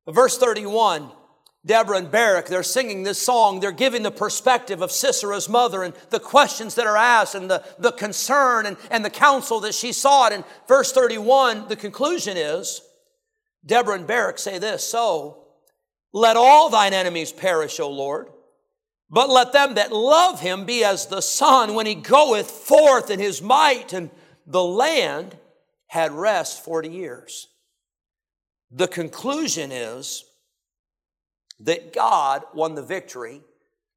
But 0.06 0.14
Verse 0.14 0.38
31 0.38 1.10
Deborah 1.66 1.98
and 1.98 2.10
Barak, 2.10 2.46
they're 2.46 2.62
singing 2.62 3.02
this 3.02 3.20
song. 3.20 3.60
They're 3.60 3.70
giving 3.70 4.02
the 4.02 4.10
perspective 4.10 4.80
of 4.80 4.90
Sisera's 4.90 5.46
mother 5.46 5.82
and 5.82 5.92
the 6.08 6.18
questions 6.18 6.74
that 6.76 6.86
are 6.86 6.96
asked 6.96 7.34
and 7.34 7.50
the, 7.50 7.62
the 7.78 7.92
concern 7.92 8.64
and, 8.64 8.78
and 8.90 9.04
the 9.04 9.10
counsel 9.10 9.60
that 9.60 9.74
she 9.74 9.92
sought. 9.92 10.32
In 10.32 10.42
verse 10.66 10.90
31, 10.90 11.68
the 11.68 11.76
conclusion 11.76 12.38
is 12.38 12.80
Deborah 13.66 13.96
and 13.96 14.06
Barak 14.06 14.38
say 14.38 14.58
this 14.58 14.82
So 14.82 15.44
let 16.14 16.38
all 16.38 16.70
thine 16.70 16.94
enemies 16.94 17.30
perish, 17.30 17.78
O 17.78 17.90
Lord, 17.90 18.28
but 19.10 19.28
let 19.28 19.52
them 19.52 19.74
that 19.74 19.92
love 19.92 20.40
him 20.40 20.64
be 20.64 20.84
as 20.84 21.06
the 21.06 21.20
sun 21.20 21.74
when 21.74 21.86
he 21.86 21.96
goeth 21.96 22.50
forth 22.50 23.10
in 23.10 23.18
his 23.18 23.42
might. 23.42 23.92
And 23.92 24.10
the 24.46 24.62
land 24.62 25.36
had 25.88 26.12
rest 26.12 26.64
40 26.64 26.88
years. 26.88 27.48
The 28.70 28.86
conclusion 28.86 29.72
is 29.72 30.24
that 31.58 31.92
God 31.92 32.44
won 32.54 32.76
the 32.76 32.82
victory. 32.82 33.42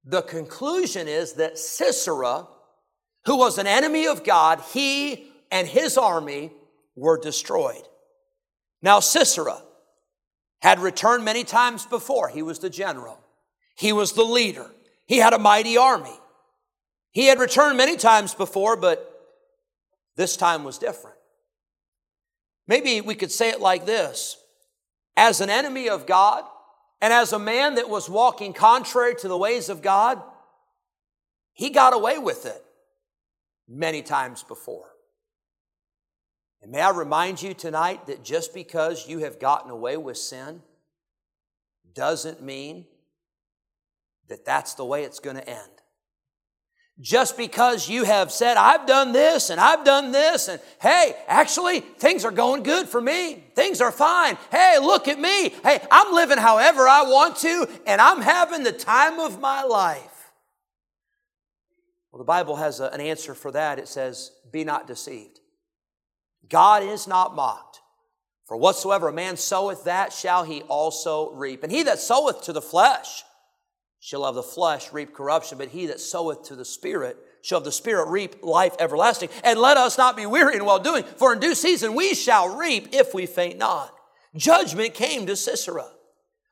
The 0.03 0.23
conclusion 0.23 1.07
is 1.07 1.33
that 1.33 1.59
Sisera, 1.59 2.47
who 3.25 3.37
was 3.37 3.59
an 3.59 3.67
enemy 3.67 4.07
of 4.07 4.23
God, 4.23 4.61
he 4.73 5.31
and 5.51 5.67
his 5.67 5.95
army 5.95 6.51
were 6.95 7.19
destroyed. 7.19 7.87
Now, 8.81 8.99
Sisera 8.99 9.61
had 10.61 10.79
returned 10.79 11.23
many 11.23 11.43
times 11.43 11.85
before. 11.85 12.29
He 12.29 12.41
was 12.41 12.57
the 12.57 12.69
general, 12.69 13.19
he 13.75 13.93
was 13.93 14.13
the 14.13 14.23
leader, 14.23 14.71
he 15.05 15.17
had 15.17 15.33
a 15.33 15.39
mighty 15.39 15.77
army. 15.77 16.17
He 17.11 17.27
had 17.27 17.39
returned 17.39 17.77
many 17.77 17.95
times 17.95 18.33
before, 18.33 18.75
but 18.75 19.09
this 20.15 20.35
time 20.35 20.63
was 20.63 20.77
different. 20.77 21.17
Maybe 22.67 23.01
we 23.01 23.15
could 23.15 23.31
say 23.31 23.49
it 23.49 23.59
like 23.59 23.85
this 23.85 24.37
As 25.15 25.41
an 25.41 25.49
enemy 25.49 25.89
of 25.89 26.05
God, 26.05 26.43
and 27.01 27.11
as 27.11 27.33
a 27.33 27.39
man 27.39 27.75
that 27.75 27.89
was 27.89 28.09
walking 28.09 28.53
contrary 28.53 29.15
to 29.15 29.27
the 29.27 29.37
ways 29.37 29.69
of 29.69 29.81
God, 29.81 30.21
he 31.51 31.69
got 31.69 31.93
away 31.93 32.17
with 32.17 32.45
it 32.45 32.63
many 33.67 34.01
times 34.01 34.43
before. 34.43 34.89
And 36.61 36.71
may 36.71 36.79
I 36.79 36.91
remind 36.91 37.41
you 37.41 37.53
tonight 37.53 38.07
that 38.07 38.23
just 38.23 38.53
because 38.53 39.07
you 39.07 39.19
have 39.19 39.37
gotten 39.37 39.69
away 39.69 39.97
with 39.97 40.17
sin 40.17 40.61
doesn't 41.93 42.41
mean 42.41 42.85
that 44.29 44.45
that's 44.45 44.73
the 44.75 44.85
way 44.85 45.03
it's 45.03 45.19
going 45.19 45.35
to 45.35 45.49
end 45.49 45.73
just 46.99 47.37
because 47.37 47.89
you 47.89 48.03
have 48.03 48.31
said, 48.31 48.55
I've 48.55 48.85
done 48.85 49.13
this 49.13 49.49
and 49.49 49.59
I've 49.59 49.83
done 49.83 50.11
this, 50.11 50.47
and 50.47 50.61
hey, 50.81 51.15
actually, 51.27 51.79
things 51.79 52.23
are 52.23 52.31
going 52.31 52.63
good 52.63 52.87
for 52.87 53.01
me. 53.01 53.43
Things 53.55 53.81
are 53.81 53.91
fine. 53.91 54.37
Hey, 54.51 54.77
look 54.79 55.07
at 55.07 55.19
me. 55.19 55.49
Hey, 55.49 55.79
I'm 55.91 56.13
living 56.13 56.37
however 56.37 56.87
I 56.87 57.03
want 57.03 57.37
to, 57.37 57.67
and 57.87 57.99
I'm 57.99 58.21
having 58.21 58.63
the 58.63 58.71
time 58.71 59.19
of 59.19 59.39
my 59.39 59.63
life. 59.63 60.31
Well, 62.11 62.19
the 62.19 62.25
Bible 62.25 62.57
has 62.57 62.79
a, 62.79 62.85
an 62.89 63.01
answer 63.01 63.33
for 63.33 63.51
that. 63.51 63.79
It 63.79 63.87
says, 63.87 64.31
Be 64.51 64.63
not 64.63 64.85
deceived. 64.85 65.39
God 66.47 66.83
is 66.83 67.07
not 67.07 67.35
mocked. 67.35 67.79
For 68.45 68.55
whatsoever 68.55 69.07
a 69.07 69.13
man 69.13 69.35
soweth, 69.37 69.85
that 69.85 70.13
shall 70.13 70.43
he 70.43 70.61
also 70.63 71.31
reap. 71.31 71.63
And 71.63 71.71
he 71.71 71.81
that 71.83 71.97
soweth 71.97 72.43
to 72.43 72.53
the 72.53 72.61
flesh, 72.61 73.23
shall 74.03 74.25
of 74.25 74.35
the 74.35 74.43
flesh 74.43 74.91
reap 74.91 75.13
corruption, 75.13 75.57
but 75.57 75.69
he 75.69 75.85
that 75.85 75.97
soweth 75.97 76.43
to 76.43 76.57
the 76.57 76.65
Spirit 76.65 77.15
shall 77.41 77.59
of 77.59 77.63
the 77.63 77.71
Spirit 77.71 78.09
reap 78.09 78.43
life 78.43 78.75
everlasting. 78.77 79.29
And 79.45 79.57
let 79.57 79.77
us 79.77 79.97
not 79.97 80.17
be 80.17 80.25
weary 80.25 80.57
in 80.57 80.65
well 80.65 80.77
doing, 80.77 81.05
for 81.05 81.31
in 81.31 81.39
due 81.39 81.55
season 81.55 81.95
we 81.95 82.13
shall 82.13 82.57
reap 82.57 82.89
if 82.91 83.13
we 83.13 83.25
faint 83.25 83.57
not. 83.57 83.95
Judgment 84.35 84.93
came 84.93 85.25
to 85.27 85.37
Sisera. 85.37 85.85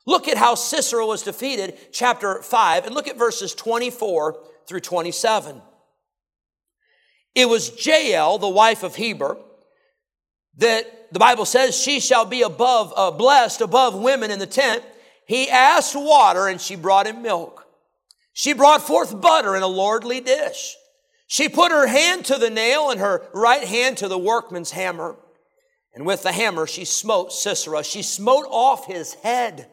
Look 0.06 0.30
at 0.30 0.38
how 0.38 0.56
Sisera 0.56 1.06
was 1.06 1.24
defeated, 1.24 1.78
chapter 1.92 2.42
5, 2.42 2.86
and 2.86 2.96
look 2.96 3.10
at 3.10 3.18
verses 3.18 3.54
24 3.54 4.40
through 4.66 4.80
27. 4.80 5.62
It 7.36 7.50
was 7.50 7.86
Jael, 7.86 8.38
the 8.38 8.48
wife 8.48 8.84
of 8.84 8.96
Heber, 8.96 9.38
that 10.56 11.12
the 11.12 11.20
Bible 11.20 11.46
says 11.46 11.78
she 11.78 12.00
shall 12.00 12.24
be 12.24 12.44
above, 12.44 12.94
uh, 12.96 13.12
blessed 13.12 13.60
above 13.60 13.94
women 13.94 14.32
in 14.32 14.40
the 14.40 14.48
tent. 14.48 14.86
He 15.32 15.50
asked 15.50 15.96
water 15.96 16.50
and 16.50 16.60
she 16.60 16.76
brought 16.76 17.08
him 17.08 17.22
milk. 17.22 17.65
She 18.34 18.52
brought 18.52 18.82
forth 18.82 19.22
butter 19.22 19.56
in 19.56 19.63
a 19.63 19.67
lordly 19.67 20.20
dish. 20.20 20.76
She 21.26 21.48
put 21.48 21.72
her 21.72 21.88
hand 21.88 22.26
to 22.26 22.36
the 22.36 22.50
nail 22.50 22.89
and 22.89 23.00
her 23.00 23.24
right 23.34 23.63
hand 23.63 24.00
to 24.00 24.10
the 24.10 24.17
workman's 24.17 24.72
hammer. 24.72 25.15
And 25.96 26.06
with 26.06 26.24
the 26.24 26.34
hammer, 26.34 26.67
she 26.67 26.84
smote 26.84 27.32
Sisera. 27.32 27.82
She 27.82 28.02
smote 28.02 28.46
off 28.50 28.88
his 28.88 29.13
head. 29.13 29.70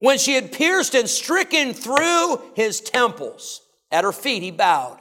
When 0.00 0.18
she 0.18 0.34
had 0.34 0.52
pierced 0.52 0.94
and 0.94 1.08
stricken 1.08 1.72
through 1.72 2.38
his 2.54 2.82
temples, 2.82 3.62
at 3.90 4.04
her 4.04 4.12
feet 4.12 4.42
he 4.42 4.50
bowed. 4.50 4.98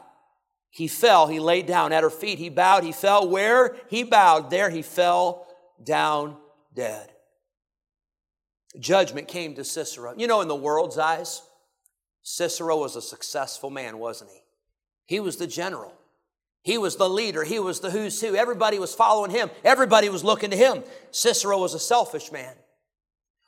He 0.69 0.88
fell, 0.88 1.28
he 1.28 1.41
laid 1.41 1.65
down. 1.65 1.91
At 1.91 2.04
her 2.04 2.10
feet 2.10 2.39
he 2.39 2.48
bowed, 2.48 2.86
he 2.86 2.93
fell. 2.93 3.28
Where 3.28 3.76
he 3.89 4.04
bowed, 4.04 4.50
there 4.50 4.69
he 4.69 4.82
fell 4.82 5.45
down 5.84 6.38
dead 6.74 7.12
judgment 8.80 9.28
came 9.28 9.56
to 9.56 9.64
Sisera. 9.64 10.14
You 10.18 10.28
know, 10.28 10.42
in 10.42 10.48
the 10.48 10.56
world's 10.56 10.98
eyes, 10.98 11.42
Sisera 12.24 12.76
was 12.76 12.96
a 12.96 13.02
successful 13.02 13.70
man, 13.70 14.00
wasn't 14.00 14.32
he? 14.32 14.40
He 15.06 15.20
was 15.20 15.38
the 15.38 15.48
general. 15.48 15.94
He 16.64 16.78
was 16.78 16.96
the 16.96 17.10
leader. 17.10 17.44
He 17.44 17.60
was 17.60 17.80
the 17.80 17.92
who's 17.92 18.20
who. 18.20 18.36
Everybody 18.36 18.80
was 18.80 18.96
following 18.96 19.30
him. 19.30 19.52
Everybody 19.64 20.10
was 20.10 20.24
looking 20.24 20.50
to 20.50 20.58
him. 20.58 20.84
Sisera 21.12 21.58
was 21.58 21.76
a 21.76 21.80
selfish 21.80 22.32
man. 22.32 22.54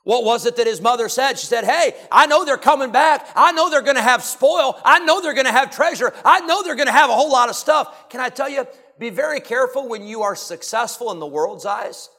What 0.04 0.24
was 0.24 0.46
it 0.46 0.56
that 0.56 0.68
his 0.68 0.80
mother 0.80 1.10
said? 1.10 1.38
She 1.38 1.48
said, 1.48 1.66
Hey, 1.66 1.96
I 2.12 2.28
know 2.28 2.46
they're 2.46 2.58
coming 2.58 2.92
back. 2.92 3.28
I 3.36 3.52
know 3.52 3.70
they're 3.70 3.82
going 3.82 3.96
to 3.96 4.02
have 4.02 4.24
spoil. 4.24 4.80
I 4.86 5.00
know 5.00 5.20
they're 5.20 5.34
going 5.34 5.48
to 5.48 5.52
have 5.52 5.72
treasure. 5.72 6.14
I 6.24 6.40
know 6.42 6.64
they're 6.64 6.76
going 6.76 6.88
to 6.88 6.94
have 6.94 7.10
a 7.10 7.14
whole 7.14 7.32
lot 7.32 7.50
of 7.50 7.56
stuff. 7.56 8.10
Can 8.10 8.22
I 8.22 8.30
tell 8.30 8.48
you, 8.48 8.68
be 9.00 9.10
very 9.10 9.40
careful 9.40 9.90
when 9.90 10.04
you 10.04 10.22
are 10.22 10.36
successful 10.36 11.12
in 11.12 11.20
the 11.20 11.26
world's 11.26 11.66
eyes 11.66 12.10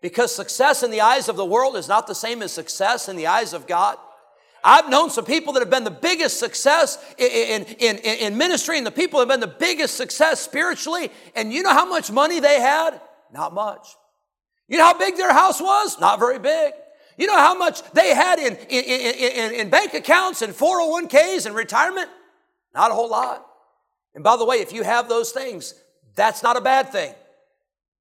because 0.00 0.34
success 0.34 0.82
in 0.82 0.90
the 0.90 1.00
eyes 1.00 1.28
of 1.28 1.36
the 1.36 1.44
world 1.44 1.76
is 1.76 1.88
not 1.88 2.06
the 2.06 2.14
same 2.14 2.42
as 2.42 2.52
success 2.52 3.08
in 3.08 3.16
the 3.16 3.26
eyes 3.26 3.52
of 3.52 3.66
God. 3.66 3.98
I've 4.62 4.90
known 4.90 5.10
some 5.10 5.24
people 5.24 5.54
that 5.54 5.60
have 5.60 5.70
been 5.70 5.84
the 5.84 5.90
biggest 5.90 6.38
success 6.38 7.02
in, 7.16 7.64
in, 7.64 7.96
in, 7.96 7.96
in 7.98 8.36
ministry, 8.38 8.76
and 8.76 8.86
the 8.86 8.90
people 8.90 9.18
have 9.18 9.28
been 9.28 9.40
the 9.40 9.46
biggest 9.46 9.96
success 9.96 10.40
spiritually. 10.40 11.10
And 11.34 11.52
you 11.52 11.62
know 11.62 11.72
how 11.72 11.86
much 11.86 12.10
money 12.10 12.40
they 12.40 12.60
had? 12.60 13.00
Not 13.32 13.54
much. 13.54 13.86
You 14.68 14.78
know 14.78 14.84
how 14.84 14.98
big 14.98 15.16
their 15.16 15.32
house 15.32 15.60
was? 15.60 15.98
Not 15.98 16.18
very 16.18 16.38
big. 16.38 16.74
You 17.16 17.26
know 17.26 17.36
how 17.36 17.54
much 17.54 17.82
they 17.92 18.14
had 18.14 18.38
in, 18.38 18.56
in, 18.56 18.84
in, 18.84 19.52
in, 19.52 19.70
bank 19.70 19.94
accounts 19.94 20.42
and 20.42 20.54
401ks 20.54 21.46
and 21.46 21.54
retirement? 21.54 22.08
Not 22.74 22.90
a 22.90 22.94
whole 22.94 23.10
lot. 23.10 23.46
And 24.14 24.24
by 24.24 24.36
the 24.36 24.44
way, 24.44 24.56
if 24.56 24.72
you 24.72 24.82
have 24.82 25.08
those 25.08 25.32
things, 25.32 25.74
that's 26.14 26.42
not 26.42 26.56
a 26.56 26.60
bad 26.60 26.90
thing. 26.90 27.14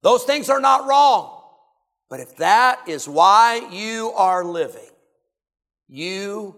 Those 0.01 0.23
things 0.23 0.49
are 0.49 0.61
not 0.61 0.87
wrong. 0.87 1.38
But 2.09 2.19
if 2.19 2.37
that 2.37 2.87
is 2.87 3.07
why 3.07 3.67
you 3.71 4.11
are 4.15 4.43
living, 4.43 4.89
you 5.87 6.55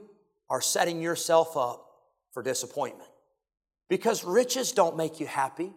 are 0.49 0.61
setting 0.61 1.01
yourself 1.01 1.57
up 1.57 1.85
for 2.31 2.41
disappointment. 2.41 3.09
Because 3.89 4.23
riches 4.23 4.71
don't 4.71 4.95
make 4.95 5.19
you 5.19 5.27
happy. 5.27 5.73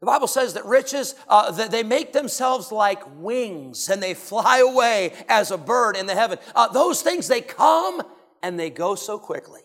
The 0.00 0.06
Bible 0.06 0.28
says 0.28 0.54
that 0.54 0.64
riches, 0.64 1.14
uh, 1.28 1.50
that 1.52 1.70
they 1.70 1.82
make 1.82 2.12
themselves 2.12 2.70
like 2.70 3.02
wings 3.18 3.88
and 3.88 4.02
they 4.02 4.14
fly 4.14 4.58
away 4.58 5.12
as 5.28 5.50
a 5.50 5.58
bird 5.58 5.96
in 5.96 6.06
the 6.06 6.14
heaven. 6.14 6.38
Uh, 6.54 6.68
those 6.68 7.02
things, 7.02 7.26
they 7.26 7.40
come 7.40 8.02
and 8.42 8.60
they 8.60 8.70
go 8.70 8.94
so 8.94 9.18
quickly. 9.18 9.62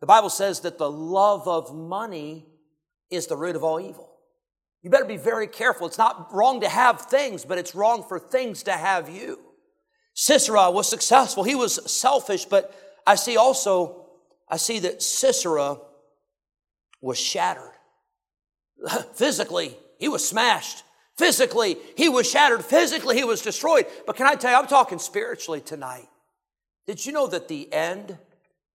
The 0.00 0.06
Bible 0.06 0.30
says 0.30 0.60
that 0.60 0.78
the 0.78 0.90
love 0.90 1.46
of 1.46 1.74
money 1.74 2.46
is 3.10 3.26
the 3.26 3.36
root 3.36 3.56
of 3.56 3.62
all 3.62 3.78
evil. 3.78 4.11
You 4.82 4.90
better 4.90 5.04
be 5.04 5.16
very 5.16 5.46
careful. 5.46 5.86
It's 5.86 5.98
not 5.98 6.34
wrong 6.34 6.60
to 6.60 6.68
have 6.68 7.02
things, 7.02 7.44
but 7.44 7.58
it's 7.58 7.74
wrong 7.74 8.04
for 8.08 8.18
things 8.18 8.64
to 8.64 8.72
have 8.72 9.08
you. 9.08 9.38
Sisera 10.14 10.70
was 10.70 10.88
successful. 10.88 11.44
He 11.44 11.54
was 11.54 11.90
selfish, 11.90 12.44
but 12.44 12.74
I 13.06 13.14
see 13.14 13.36
also, 13.36 14.06
I 14.48 14.56
see 14.56 14.80
that 14.80 15.02
Sisera 15.02 15.78
was 17.00 17.18
shattered. 17.18 17.70
Physically, 19.14 19.76
he 19.98 20.08
was 20.08 20.26
smashed. 20.26 20.82
Physically, 21.16 21.76
he 21.96 22.08
was 22.08 22.28
shattered. 22.28 22.64
Physically, 22.64 23.16
he 23.16 23.24
was 23.24 23.42
destroyed. 23.42 23.86
But 24.06 24.16
can 24.16 24.26
I 24.26 24.34
tell 24.34 24.50
you, 24.50 24.56
I'm 24.56 24.66
talking 24.66 24.98
spiritually 24.98 25.60
tonight. 25.60 26.08
Did 26.86 27.04
you 27.06 27.12
know 27.12 27.28
that 27.28 27.48
the 27.48 27.72
end 27.72 28.18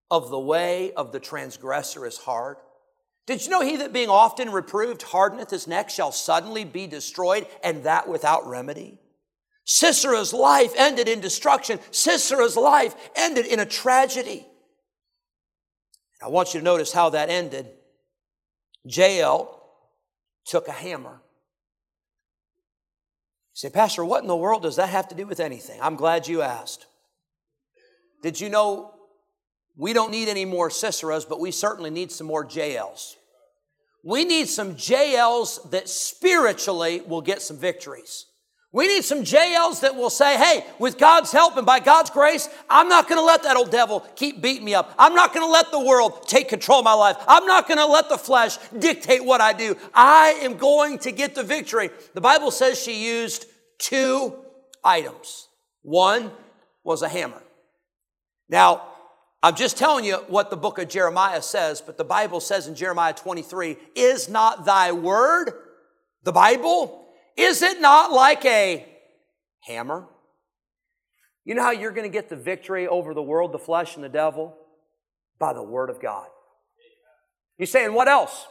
of 0.10 0.30
the 0.30 0.40
way 0.40 0.94
of 0.94 1.12
the 1.12 1.20
transgressor 1.20 2.06
is 2.06 2.18
hard? 2.18 2.58
Did 3.28 3.44
you 3.44 3.52
know 3.52 3.62
he 3.62 3.76
that 3.78 3.92
being 3.94 4.10
often 4.10 4.52
reproved 4.52 5.04
hardeneth 5.04 5.52
his 5.52 5.68
neck 5.68 5.90
shall 5.90 6.14
suddenly 6.14 6.64
be 6.64 6.88
destroyed, 6.88 7.46
and 7.62 7.84
that 7.84 8.08
without 8.08 8.48
remedy? 8.48 9.00
Sisera's 9.68 10.34
life 10.34 10.74
ended 10.78 11.10
in 11.10 11.20
destruction. 11.20 11.78
Sisera's 11.92 12.56
life 12.56 12.96
ended 13.16 13.46
in 13.46 13.60
a 13.60 13.66
tragedy. 13.66 14.48
I 16.22 16.30
want 16.30 16.54
you 16.54 16.62
to 16.62 16.64
notice 16.64 16.94
how 16.94 17.10
that 17.10 17.30
ended. 17.30 17.68
Jael 18.86 19.62
took 20.46 20.70
a 20.70 20.72
hammer. 20.72 21.22
You 23.52 23.56
say, 23.56 23.70
Pastor, 23.70 24.06
what 24.06 24.22
in 24.22 24.28
the 24.30 24.38
world 24.38 24.64
does 24.64 24.78
that 24.78 24.88
have 24.88 25.10
to 25.10 25.16
do 25.16 25.28
with 25.28 25.42
anything? 25.42 25.80
I'm 25.82 25.98
glad 25.98 26.30
you 26.30 26.42
asked. 26.42 26.86
Did 28.24 28.40
you 28.40 28.48
know 28.50 28.94
we 29.78 29.94
don't 29.94 30.12
need 30.12 30.28
any 30.28 30.46
more 30.46 30.70
Siseras, 30.70 31.28
but 31.28 31.40
we 31.40 31.52
certainly 31.52 31.90
need 31.90 32.12
some 32.12 32.28
more 32.28 32.44
Jaels? 32.44 33.16
We 34.04 34.26
need 34.26 34.48
some 34.48 34.76
Jaels 34.76 35.70
that 35.72 35.88
spiritually 35.88 37.02
will 37.02 37.22
get 37.22 37.42
some 37.42 37.58
victories. 37.58 38.26
We 38.74 38.88
need 38.88 39.06
some 39.06 39.24
Jaels 39.24 39.82
that 39.82 39.96
will 39.96 40.10
say, 40.10 40.38
hey, 40.38 40.66
with 40.78 40.98
God's 40.98 41.32
help 41.32 41.58
and 41.58 41.66
by 41.66 41.80
God's 41.80 42.10
grace, 42.10 42.50
I'm 42.70 42.90
not 42.90 43.08
going 43.08 43.20
to 43.20 43.26
let 43.26 43.44
that 43.44 43.56
old 43.56 43.72
devil 43.72 44.02
keep 44.16 44.42
beating 44.42 44.66
me 44.66 44.76
up. 44.76 44.94
I'm 45.00 45.16
not 45.16 45.34
going 45.34 45.46
to 45.46 45.52
let 45.52 45.72
the 45.72 45.80
world 45.80 46.28
take 46.28 46.50
control 46.50 46.80
of 46.80 46.86
my 46.86 46.94
life. 46.94 47.18
I'm 47.28 47.46
not 47.46 47.68
going 47.68 47.80
to 47.80 47.86
let 47.86 48.10
the 48.10 48.18
flesh 48.18 48.58
dictate 48.78 49.24
what 49.24 49.42
I 49.42 49.54
do. 49.54 49.78
I 49.94 50.40
am 50.42 50.58
going 50.58 51.00
to 51.00 51.12
get 51.12 51.34
the 51.34 51.44
victory. 51.44 51.90
The 52.14 52.22
Bible 52.22 52.52
says 52.52 52.80
she 52.80 53.06
used 53.06 53.46
two 53.80 54.36
items. 54.84 55.48
One 55.82 56.32
was 56.84 57.02
a 57.02 57.10
hammer. 57.10 57.42
Now, 58.50 58.84
I'm 59.44 59.56
just 59.56 59.78
telling 59.78 60.04
you 60.04 60.16
what 60.28 60.50
the 60.50 60.58
book 60.58 60.80
of 60.80 60.90
Jeremiah 60.90 61.42
says, 61.42 61.80
but 61.80 61.98
the 61.98 62.04
Bible 62.04 62.40
says 62.40 62.68
in 62.68 62.76
Jeremiah 62.76 63.14
23 63.14 63.78
Is 63.96 64.30
not 64.30 64.66
thy 64.66 64.92
word, 64.92 65.52
the 66.24 66.32
Bible, 66.32 67.08
is 67.36 67.62
it 67.62 67.80
not 67.80 68.12
like 68.12 68.44
a 68.46 68.86
hammer? 69.62 70.08
You 71.46 71.56
know 71.56 71.62
how 71.62 71.72
you're 71.72 71.92
going 71.92 72.10
to 72.10 72.14
get 72.14 72.30
the 72.30 72.36
victory 72.36 72.88
over 72.88 73.14
the 73.14 73.22
world, 73.22 73.54
the 73.54 73.60
flesh, 73.60 73.96
and 73.96 74.04
the 74.04 74.10
devil? 74.10 74.58
By 75.40 75.54
the 75.54 75.64
word 75.64 75.90
of 75.90 76.02
God. 76.02 76.28
You're 77.58 77.68
saying, 77.68 77.94
what 77.94 78.08
else? 78.08 78.48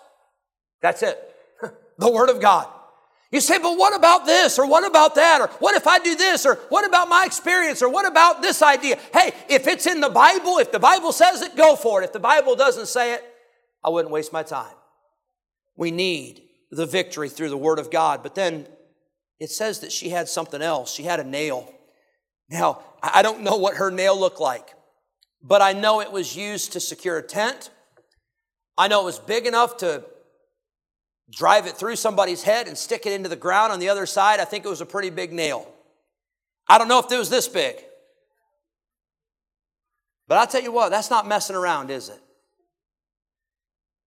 That's 0.80 1.02
it. 1.02 1.34
the 1.98 2.10
word 2.10 2.30
of 2.30 2.40
God. 2.40 2.68
You 3.36 3.42
say, 3.42 3.58
but 3.58 3.76
what 3.76 3.94
about 3.94 4.24
this? 4.24 4.58
Or 4.58 4.66
what 4.66 4.86
about 4.86 5.14
that? 5.16 5.42
Or 5.42 5.48
what 5.58 5.76
if 5.76 5.86
I 5.86 5.98
do 5.98 6.14
this? 6.14 6.46
Or 6.46 6.54
what 6.70 6.86
about 6.86 7.10
my 7.10 7.24
experience? 7.26 7.82
Or 7.82 7.90
what 7.90 8.06
about 8.06 8.40
this 8.40 8.62
idea? 8.62 8.98
Hey, 9.12 9.34
if 9.50 9.66
it's 9.66 9.86
in 9.86 10.00
the 10.00 10.08
Bible, 10.08 10.56
if 10.56 10.72
the 10.72 10.78
Bible 10.78 11.12
says 11.12 11.42
it, 11.42 11.54
go 11.54 11.76
for 11.76 12.00
it. 12.00 12.06
If 12.06 12.14
the 12.14 12.18
Bible 12.18 12.56
doesn't 12.56 12.86
say 12.86 13.12
it, 13.12 13.22
I 13.84 13.90
wouldn't 13.90 14.10
waste 14.10 14.32
my 14.32 14.42
time. 14.42 14.72
We 15.76 15.90
need 15.90 16.44
the 16.70 16.86
victory 16.86 17.28
through 17.28 17.50
the 17.50 17.58
Word 17.58 17.78
of 17.78 17.90
God. 17.90 18.22
But 18.22 18.34
then 18.34 18.66
it 19.38 19.50
says 19.50 19.80
that 19.80 19.92
she 19.92 20.08
had 20.08 20.30
something 20.30 20.62
else. 20.62 20.90
She 20.90 21.02
had 21.02 21.20
a 21.20 21.24
nail. 21.24 21.70
Now, 22.48 22.80
I 23.02 23.20
don't 23.20 23.42
know 23.42 23.56
what 23.56 23.76
her 23.76 23.90
nail 23.90 24.18
looked 24.18 24.40
like, 24.40 24.70
but 25.42 25.60
I 25.60 25.74
know 25.74 26.00
it 26.00 26.10
was 26.10 26.34
used 26.34 26.72
to 26.72 26.80
secure 26.80 27.18
a 27.18 27.22
tent. 27.22 27.68
I 28.78 28.88
know 28.88 29.02
it 29.02 29.04
was 29.04 29.18
big 29.18 29.44
enough 29.44 29.76
to 29.78 30.04
drive 31.30 31.66
it 31.66 31.76
through 31.76 31.96
somebody's 31.96 32.42
head 32.42 32.68
and 32.68 32.76
stick 32.76 33.06
it 33.06 33.12
into 33.12 33.28
the 33.28 33.36
ground 33.36 33.72
on 33.72 33.80
the 33.80 33.88
other 33.88 34.06
side. 34.06 34.40
I 34.40 34.44
think 34.44 34.64
it 34.64 34.68
was 34.68 34.80
a 34.80 34.86
pretty 34.86 35.10
big 35.10 35.32
nail. 35.32 35.68
I 36.68 36.78
don't 36.78 36.88
know 36.88 36.98
if 36.98 37.10
it 37.10 37.18
was 37.18 37.30
this 37.30 37.48
big. 37.48 37.76
But 40.28 40.38
I'll 40.38 40.46
tell 40.46 40.62
you 40.62 40.72
what, 40.72 40.90
that's 40.90 41.10
not 41.10 41.26
messing 41.26 41.56
around, 41.56 41.90
is 41.90 42.08
it? 42.08 42.20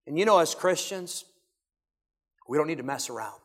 And 0.06 0.18
you 0.18 0.24
know, 0.24 0.38
as 0.38 0.54
Christians, 0.54 1.24
we 2.48 2.58
don't 2.58 2.66
need 2.66 2.78
to 2.78 2.84
mess 2.84 3.08
around. 3.08 3.40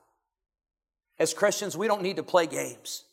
As 1.19 1.33
Christians, 1.33 1.77
we 1.77 1.87
don't 1.87 2.01
need 2.01 2.17
to 2.17 2.23
play 2.23 2.47
games. 2.47 3.03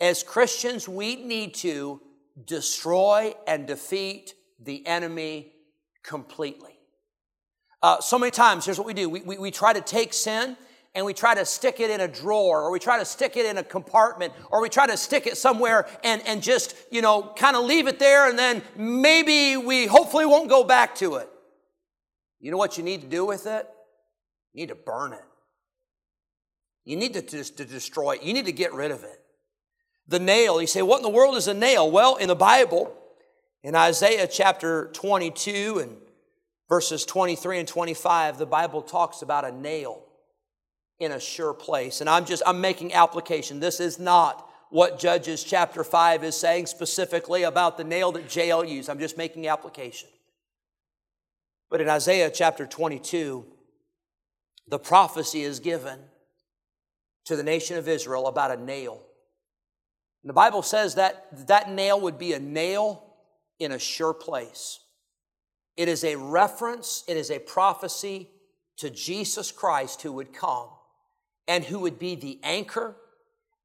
As 0.00 0.22
Christians, 0.22 0.88
we 0.88 1.16
need 1.16 1.54
to 1.56 2.00
destroy 2.44 3.34
and 3.46 3.66
defeat 3.66 4.34
the 4.58 4.84
enemy 4.86 5.52
completely. 6.02 6.73
Uh, 7.84 8.00
so 8.00 8.18
many 8.18 8.30
times, 8.30 8.64
here's 8.64 8.78
what 8.78 8.86
we 8.86 8.94
do 8.94 9.10
we, 9.10 9.20
we, 9.20 9.36
we 9.36 9.50
try 9.50 9.70
to 9.70 9.80
take 9.82 10.14
sin 10.14 10.56
and 10.94 11.04
we 11.04 11.12
try 11.12 11.34
to 11.34 11.44
stick 11.44 11.80
it 11.80 11.90
in 11.90 12.00
a 12.00 12.08
drawer 12.08 12.62
or 12.62 12.70
we 12.70 12.78
try 12.78 12.98
to 12.98 13.04
stick 13.04 13.36
it 13.36 13.44
in 13.44 13.58
a 13.58 13.62
compartment 13.62 14.32
or 14.50 14.62
we 14.62 14.70
try 14.70 14.86
to 14.86 14.96
stick 14.96 15.26
it 15.26 15.36
somewhere 15.36 15.86
and, 16.02 16.26
and 16.26 16.42
just, 16.42 16.74
you 16.90 17.02
know, 17.02 17.20
kind 17.36 17.54
of 17.54 17.66
leave 17.66 17.86
it 17.86 17.98
there 17.98 18.26
and 18.26 18.38
then 18.38 18.62
maybe 18.74 19.58
we 19.58 19.84
hopefully 19.84 20.24
won't 20.24 20.48
go 20.48 20.64
back 20.64 20.94
to 20.94 21.16
it. 21.16 21.28
You 22.40 22.50
know 22.50 22.56
what 22.56 22.78
you 22.78 22.84
need 22.84 23.02
to 23.02 23.06
do 23.06 23.26
with 23.26 23.46
it? 23.46 23.68
You 24.54 24.62
need 24.62 24.70
to 24.70 24.76
burn 24.76 25.12
it. 25.12 25.24
You 26.86 26.96
need 26.96 27.12
to, 27.12 27.20
to, 27.20 27.44
to 27.44 27.64
destroy 27.66 28.12
it. 28.12 28.22
You 28.22 28.32
need 28.32 28.46
to 28.46 28.52
get 28.52 28.72
rid 28.72 28.92
of 28.92 29.04
it. 29.04 29.20
The 30.08 30.20
nail, 30.20 30.58
you 30.58 30.66
say, 30.66 30.80
what 30.80 30.96
in 30.96 31.02
the 31.02 31.10
world 31.10 31.36
is 31.36 31.48
a 31.48 31.54
nail? 31.54 31.90
Well, 31.90 32.16
in 32.16 32.28
the 32.28 32.34
Bible, 32.34 32.96
in 33.62 33.74
Isaiah 33.74 34.26
chapter 34.26 34.88
22 34.94 35.80
and 35.80 35.98
verses 36.68 37.04
23 37.04 37.60
and 37.60 37.68
25, 37.68 38.38
the 38.38 38.46
Bible 38.46 38.82
talks 38.82 39.22
about 39.22 39.44
a 39.44 39.52
nail 39.52 40.02
in 40.98 41.12
a 41.12 41.20
sure 41.20 41.54
place. 41.54 42.00
And 42.00 42.08
I'm 42.08 42.24
just, 42.24 42.42
I'm 42.46 42.60
making 42.60 42.94
application. 42.94 43.60
This 43.60 43.80
is 43.80 43.98
not 43.98 44.48
what 44.70 44.98
Judges 44.98 45.44
chapter 45.44 45.84
5 45.84 46.24
is 46.24 46.36
saying 46.36 46.66
specifically 46.66 47.42
about 47.44 47.76
the 47.76 47.84
nail 47.84 48.12
that 48.12 48.34
Jael 48.34 48.64
used. 48.64 48.88
I'm 48.88 48.98
just 48.98 49.16
making 49.16 49.46
application. 49.46 50.08
But 51.70 51.80
in 51.80 51.88
Isaiah 51.88 52.30
chapter 52.30 52.66
22, 52.66 53.44
the 54.68 54.78
prophecy 54.78 55.42
is 55.42 55.60
given 55.60 55.98
to 57.26 57.36
the 57.36 57.42
nation 57.42 57.76
of 57.76 57.88
Israel 57.88 58.26
about 58.26 58.50
a 58.50 58.62
nail. 58.62 59.00
And 60.22 60.30
the 60.30 60.34
Bible 60.34 60.62
says 60.62 60.94
that 60.94 61.46
that 61.48 61.70
nail 61.70 62.00
would 62.00 62.18
be 62.18 62.32
a 62.32 62.38
nail 62.38 63.14
in 63.58 63.72
a 63.72 63.78
sure 63.78 64.14
place. 64.14 64.80
It 65.76 65.88
is 65.88 66.04
a 66.04 66.16
reference, 66.16 67.04
it 67.08 67.16
is 67.16 67.30
a 67.30 67.38
prophecy 67.38 68.28
to 68.76 68.90
Jesus 68.90 69.50
Christ 69.50 70.02
who 70.02 70.12
would 70.12 70.32
come 70.32 70.68
and 71.48 71.64
who 71.64 71.80
would 71.80 71.98
be 71.98 72.14
the 72.14 72.38
anchor 72.42 72.96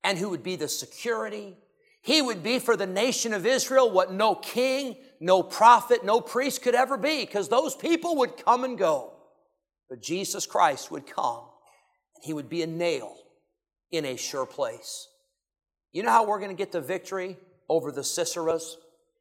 and 0.04 0.18
who 0.18 0.30
would 0.30 0.44
be 0.44 0.56
the 0.56 0.68
security. 0.68 1.56
He 2.02 2.22
would 2.22 2.42
be 2.42 2.60
for 2.60 2.76
the 2.76 2.88
nation 2.88 3.34
of 3.34 3.46
Israel 3.46 3.92
what 3.92 4.12
no 4.12 4.36
king, 4.36 4.96
no 5.20 5.44
prophet, 5.44 6.04
no 6.04 6.22
priest 6.22 6.62
could 6.62 6.76
ever 6.76 6.98
be 6.98 7.26
because 7.26 7.50
those 7.50 7.76
people 7.76 8.18
would 8.18 8.44
come 8.44 8.64
and 8.64 8.78
go. 8.78 9.14
But 9.90 10.02
Jesus 10.02 10.46
Christ 10.46 10.92
would 10.92 11.06
come 11.06 11.44
and 12.16 12.24
he 12.24 12.34
would 12.34 12.50
be 12.50 12.64
a 12.64 12.68
nail 12.68 13.16
in 13.92 14.06
a 14.06 14.16
sure 14.16 14.46
place. 14.46 15.08
You 15.92 16.04
know 16.04 16.12
how 16.12 16.26
we're 16.26 16.40
going 16.40 16.52
to 16.52 16.56
get 16.56 16.72
the 16.72 16.82
victory 16.82 17.38
over 17.68 17.92
the 17.92 18.02
Siseras? 18.02 18.76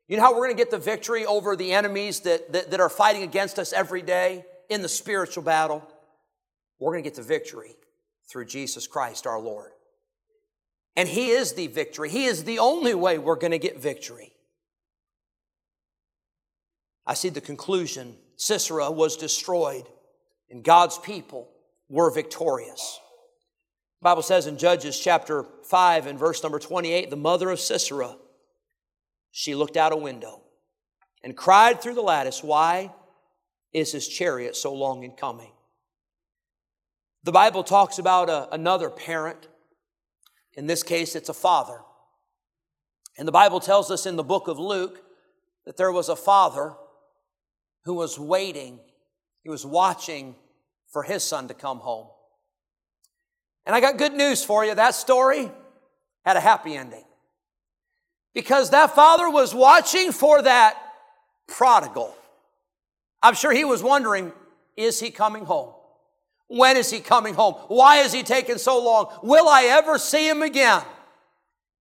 You 0.09 0.17
know 0.17 0.23
how 0.23 0.33
we're 0.33 0.47
going 0.47 0.57
to 0.57 0.63
get 0.63 0.71
the 0.71 0.79
victory 0.79 1.27
over 1.27 1.55
the 1.55 1.73
enemies 1.73 2.21
that, 2.21 2.53
that, 2.53 2.71
that 2.71 2.81
are 2.81 2.89
fighting 2.89 3.23
against 3.23 3.59
us 3.59 3.75
every 3.75 4.01
day 4.01 4.45
in 4.71 4.81
the 4.81 4.89
spiritual 4.89 5.43
battle? 5.43 5.87
We're 6.79 6.93
going 6.93 7.05
to 7.05 7.11
get 7.11 7.17
the 7.17 7.23
victory 7.23 7.77
through 8.31 8.47
Jesus 8.47 8.87
Christ 8.87 9.27
our 9.27 9.39
Lord. 9.39 9.71
And 10.97 11.09
He 11.09 11.31
is 11.31 11.53
the 11.53 11.67
victory. 11.67 12.09
He 12.09 12.25
is 12.25 12.45
the 12.45 12.59
only 12.59 12.95
way 12.95 13.19
we're 13.19 13.37
going 13.37 13.51
to 13.51 13.59
get 13.59 13.81
victory. 13.81 14.33
I 17.07 17.15
see 17.15 17.29
the 17.29 17.41
conclusion 17.41 18.17
Sisera 18.37 18.91
was 18.91 19.17
destroyed, 19.17 19.85
and 20.51 20.65
God's 20.65 20.99
people 20.99 21.51
were 21.89 22.11
victorious. 22.11 22.99
The 24.01 24.05
Bible 24.05 24.23
says 24.23 24.47
in 24.47 24.59
Judges 24.59 24.99
chapter 24.99 25.45
5 25.65 26.07
and 26.07 26.19
verse 26.19 26.43
number 26.43 26.59
28, 26.59 27.11
the 27.11 27.17
mother 27.17 27.51
of 27.51 27.61
Sisera, 27.61 28.17
she 29.31 29.55
looked 29.55 29.77
out 29.77 29.93
a 29.93 29.97
window 29.97 30.43
and 31.23 31.37
cried 31.37 31.81
through 31.81 31.95
the 31.95 32.03
lattice, 32.03 32.43
Why 32.43 32.93
is 33.73 33.93
his 33.93 34.09
chariot 34.09 34.57
so 34.57 34.73
long 34.73 35.03
in 35.03 35.13
coming? 35.13 35.53
The 37.25 37.33
Bible 37.33 37.63
talks 37.63 37.99
about 37.99 38.31
a, 38.31 38.53
another 38.55 38.91
parent. 38.91 39.49
In 40.55 40.67
this 40.67 40.83
case, 40.83 41.15
it's 41.15 41.29
a 41.29 41.35
father. 41.35 41.81
And 43.17 43.27
the 43.27 43.33
Bible 43.33 43.61
tells 43.61 43.91
us 43.91 44.07
in 44.07 44.17
the 44.17 44.23
book 44.23 44.49
of 44.49 44.59
Luke 44.59 45.03
that 45.67 45.77
there 45.77 45.93
was 45.93 46.09
a 46.09 46.17
father 46.17 46.75
who 47.85 47.95
was 47.95 48.19
waiting, 48.19 48.79
he 49.43 49.51
was 49.51 49.67
watching 49.67 50.35
for 50.89 51.03
his 51.03 51.23
son 51.23 51.49
to 51.49 51.55
come 51.55 51.79
home. 51.79 52.09
And 53.67 53.75
I 53.75 53.81
got 53.81 53.99
good 53.99 54.15
news 54.15 54.43
for 54.43 54.65
you. 54.65 54.75
That 54.75 54.95
story 54.95 55.51
had 56.25 56.37
a 56.37 56.41
happy 56.41 56.75
ending. 56.75 57.05
Because 58.39 58.71
that 58.71 58.95
father 58.95 59.29
was 59.29 59.53
watching 59.53 60.13
for 60.13 60.41
that 60.43 60.81
prodigal. 61.49 62.15
I'm 63.21 63.35
sure 63.35 63.51
he 63.51 63.65
was 63.65 63.83
wondering, 63.83 64.31
is 64.77 65.01
he 65.01 65.11
coming 65.11 65.45
home? 65.45 65.73
When 66.47 66.77
is 66.77 66.89
he 66.89 67.01
coming 67.01 67.35
home? 67.35 67.55
Why 67.67 67.97
is 67.97 68.13
he 68.13 68.23
taking 68.23 68.59
so 68.59 68.81
long? 68.81 69.13
Will 69.25 69.49
I 69.49 69.65
ever 69.65 69.99
see 69.99 70.29
him 70.29 70.43
again? 70.43 70.83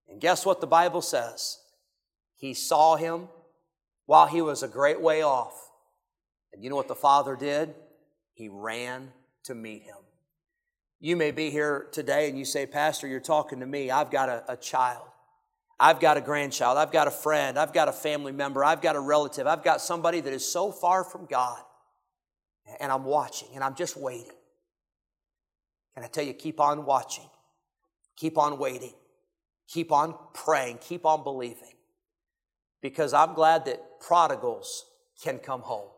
And 0.09 0.19
guess 0.19 0.47
what 0.47 0.59
the 0.59 0.65
Bible 0.65 1.03
says? 1.03 1.59
He 2.37 2.55
saw 2.55 2.95
him 2.95 3.27
while 4.07 4.25
he 4.25 4.41
was 4.41 4.63
a 4.63 4.67
great 4.67 4.99
way 4.99 5.21
off. 5.21 5.69
And 6.51 6.63
you 6.63 6.71
know 6.71 6.75
what 6.75 6.87
the 6.87 6.95
father 6.95 7.35
did? 7.35 7.75
he 8.33 8.49
ran 8.49 9.11
to 9.43 9.53
meet 9.53 9.83
him. 9.83 9.97
You 10.99 11.15
may 11.15 11.29
be 11.29 11.51
here 11.51 11.87
today 11.91 12.29
and 12.29 12.37
you 12.37 12.45
say, 12.45 12.65
Pastor, 12.65 13.07
you're 13.07 13.19
talking 13.19 13.59
to 13.59 13.67
me. 13.67 13.91
I've 13.91 14.09
got 14.09 14.27
a, 14.27 14.43
a 14.47 14.57
child. 14.57 15.07
I've 15.79 15.99
got 15.99 16.17
a 16.17 16.21
grandchild. 16.21 16.77
I've 16.77 16.91
got 16.91 17.07
a 17.07 17.11
friend. 17.11 17.57
I've 17.57 17.73
got 17.73 17.87
a 17.87 17.91
family 17.91 18.31
member. 18.31 18.65
I've 18.65 18.81
got 18.81 18.95
a 18.95 18.99
relative. 18.99 19.45
I've 19.45 19.63
got 19.63 19.79
somebody 19.81 20.21
that 20.21 20.33
is 20.33 20.49
so 20.49 20.71
far 20.71 21.03
from 21.03 21.25
God. 21.25 21.59
And 22.79 22.91
I'm 22.91 23.03
watching 23.03 23.49
and 23.53 23.63
I'm 23.63 23.75
just 23.75 23.95
waiting. 23.95 24.31
And 25.95 26.03
I 26.03 26.07
tell 26.07 26.23
you, 26.23 26.33
keep 26.33 26.59
on 26.59 26.85
watching, 26.85 27.27
keep 28.15 28.37
on 28.37 28.59
waiting, 28.59 28.93
keep 29.67 29.91
on 29.91 30.15
praying, 30.33 30.79
keep 30.79 31.05
on 31.05 31.23
believing. 31.23 31.73
Because 32.81 33.13
I'm 33.13 33.33
glad 33.33 33.65
that 33.65 33.99
prodigals 33.99 34.85
can 35.23 35.39
come 35.39 35.61
home. 35.61 35.89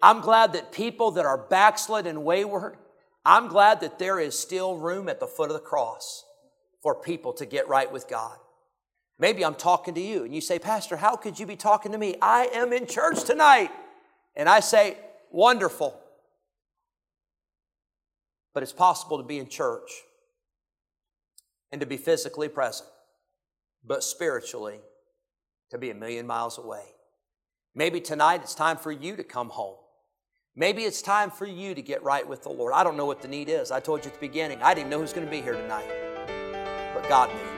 I'm 0.00 0.20
glad 0.20 0.52
that 0.52 0.72
people 0.72 1.10
that 1.12 1.26
are 1.26 1.36
backslid 1.36 2.06
and 2.06 2.24
wayward, 2.24 2.76
I'm 3.24 3.48
glad 3.48 3.80
that 3.80 3.98
there 3.98 4.18
is 4.18 4.38
still 4.38 4.76
room 4.76 5.08
at 5.08 5.20
the 5.20 5.26
foot 5.26 5.50
of 5.50 5.54
the 5.54 5.60
cross 5.60 6.24
for 6.82 6.94
people 6.94 7.32
to 7.34 7.44
get 7.44 7.68
right 7.68 7.90
with 7.92 8.08
God. 8.08 8.38
Maybe 9.18 9.44
I'm 9.44 9.54
talking 9.54 9.94
to 9.94 10.00
you 10.00 10.24
and 10.24 10.34
you 10.34 10.40
say, 10.40 10.58
Pastor, 10.58 10.96
how 10.96 11.16
could 11.16 11.38
you 11.38 11.46
be 11.46 11.56
talking 11.56 11.92
to 11.92 11.98
me? 11.98 12.16
I 12.22 12.46
am 12.54 12.72
in 12.72 12.86
church 12.86 13.24
tonight. 13.24 13.70
And 14.36 14.48
I 14.48 14.60
say, 14.60 14.96
wonderful. 15.30 15.98
But 18.54 18.62
it's 18.62 18.72
possible 18.72 19.18
to 19.18 19.24
be 19.24 19.38
in 19.38 19.48
church 19.48 19.90
and 21.72 21.80
to 21.80 21.86
be 21.86 21.96
physically 21.96 22.48
present, 22.48 22.88
but 23.84 24.04
spiritually 24.04 24.80
to 25.70 25.78
be 25.78 25.90
a 25.90 25.94
million 25.94 26.26
miles 26.26 26.56
away. 26.56 26.84
Maybe 27.74 28.00
tonight 28.00 28.40
it's 28.42 28.54
time 28.54 28.76
for 28.76 28.92
you 28.92 29.16
to 29.16 29.24
come 29.24 29.50
home. 29.50 29.76
Maybe 30.56 30.82
it's 30.82 31.02
time 31.02 31.30
for 31.30 31.46
you 31.46 31.74
to 31.74 31.82
get 31.82 32.02
right 32.02 32.26
with 32.26 32.42
the 32.42 32.48
Lord. 32.48 32.72
I 32.72 32.82
don't 32.82 32.96
know 32.96 33.06
what 33.06 33.20
the 33.20 33.28
need 33.28 33.48
is. 33.48 33.70
I 33.70 33.80
told 33.80 34.04
you 34.04 34.10
at 34.10 34.14
the 34.14 34.26
beginning, 34.26 34.60
I 34.62 34.74
didn't 34.74 34.90
know 34.90 35.00
who's 35.00 35.12
going 35.12 35.26
to 35.26 35.30
be 35.30 35.40
here 35.40 35.54
tonight, 35.54 35.88
but 36.94 37.08
God 37.08 37.30
knew. 37.32 37.57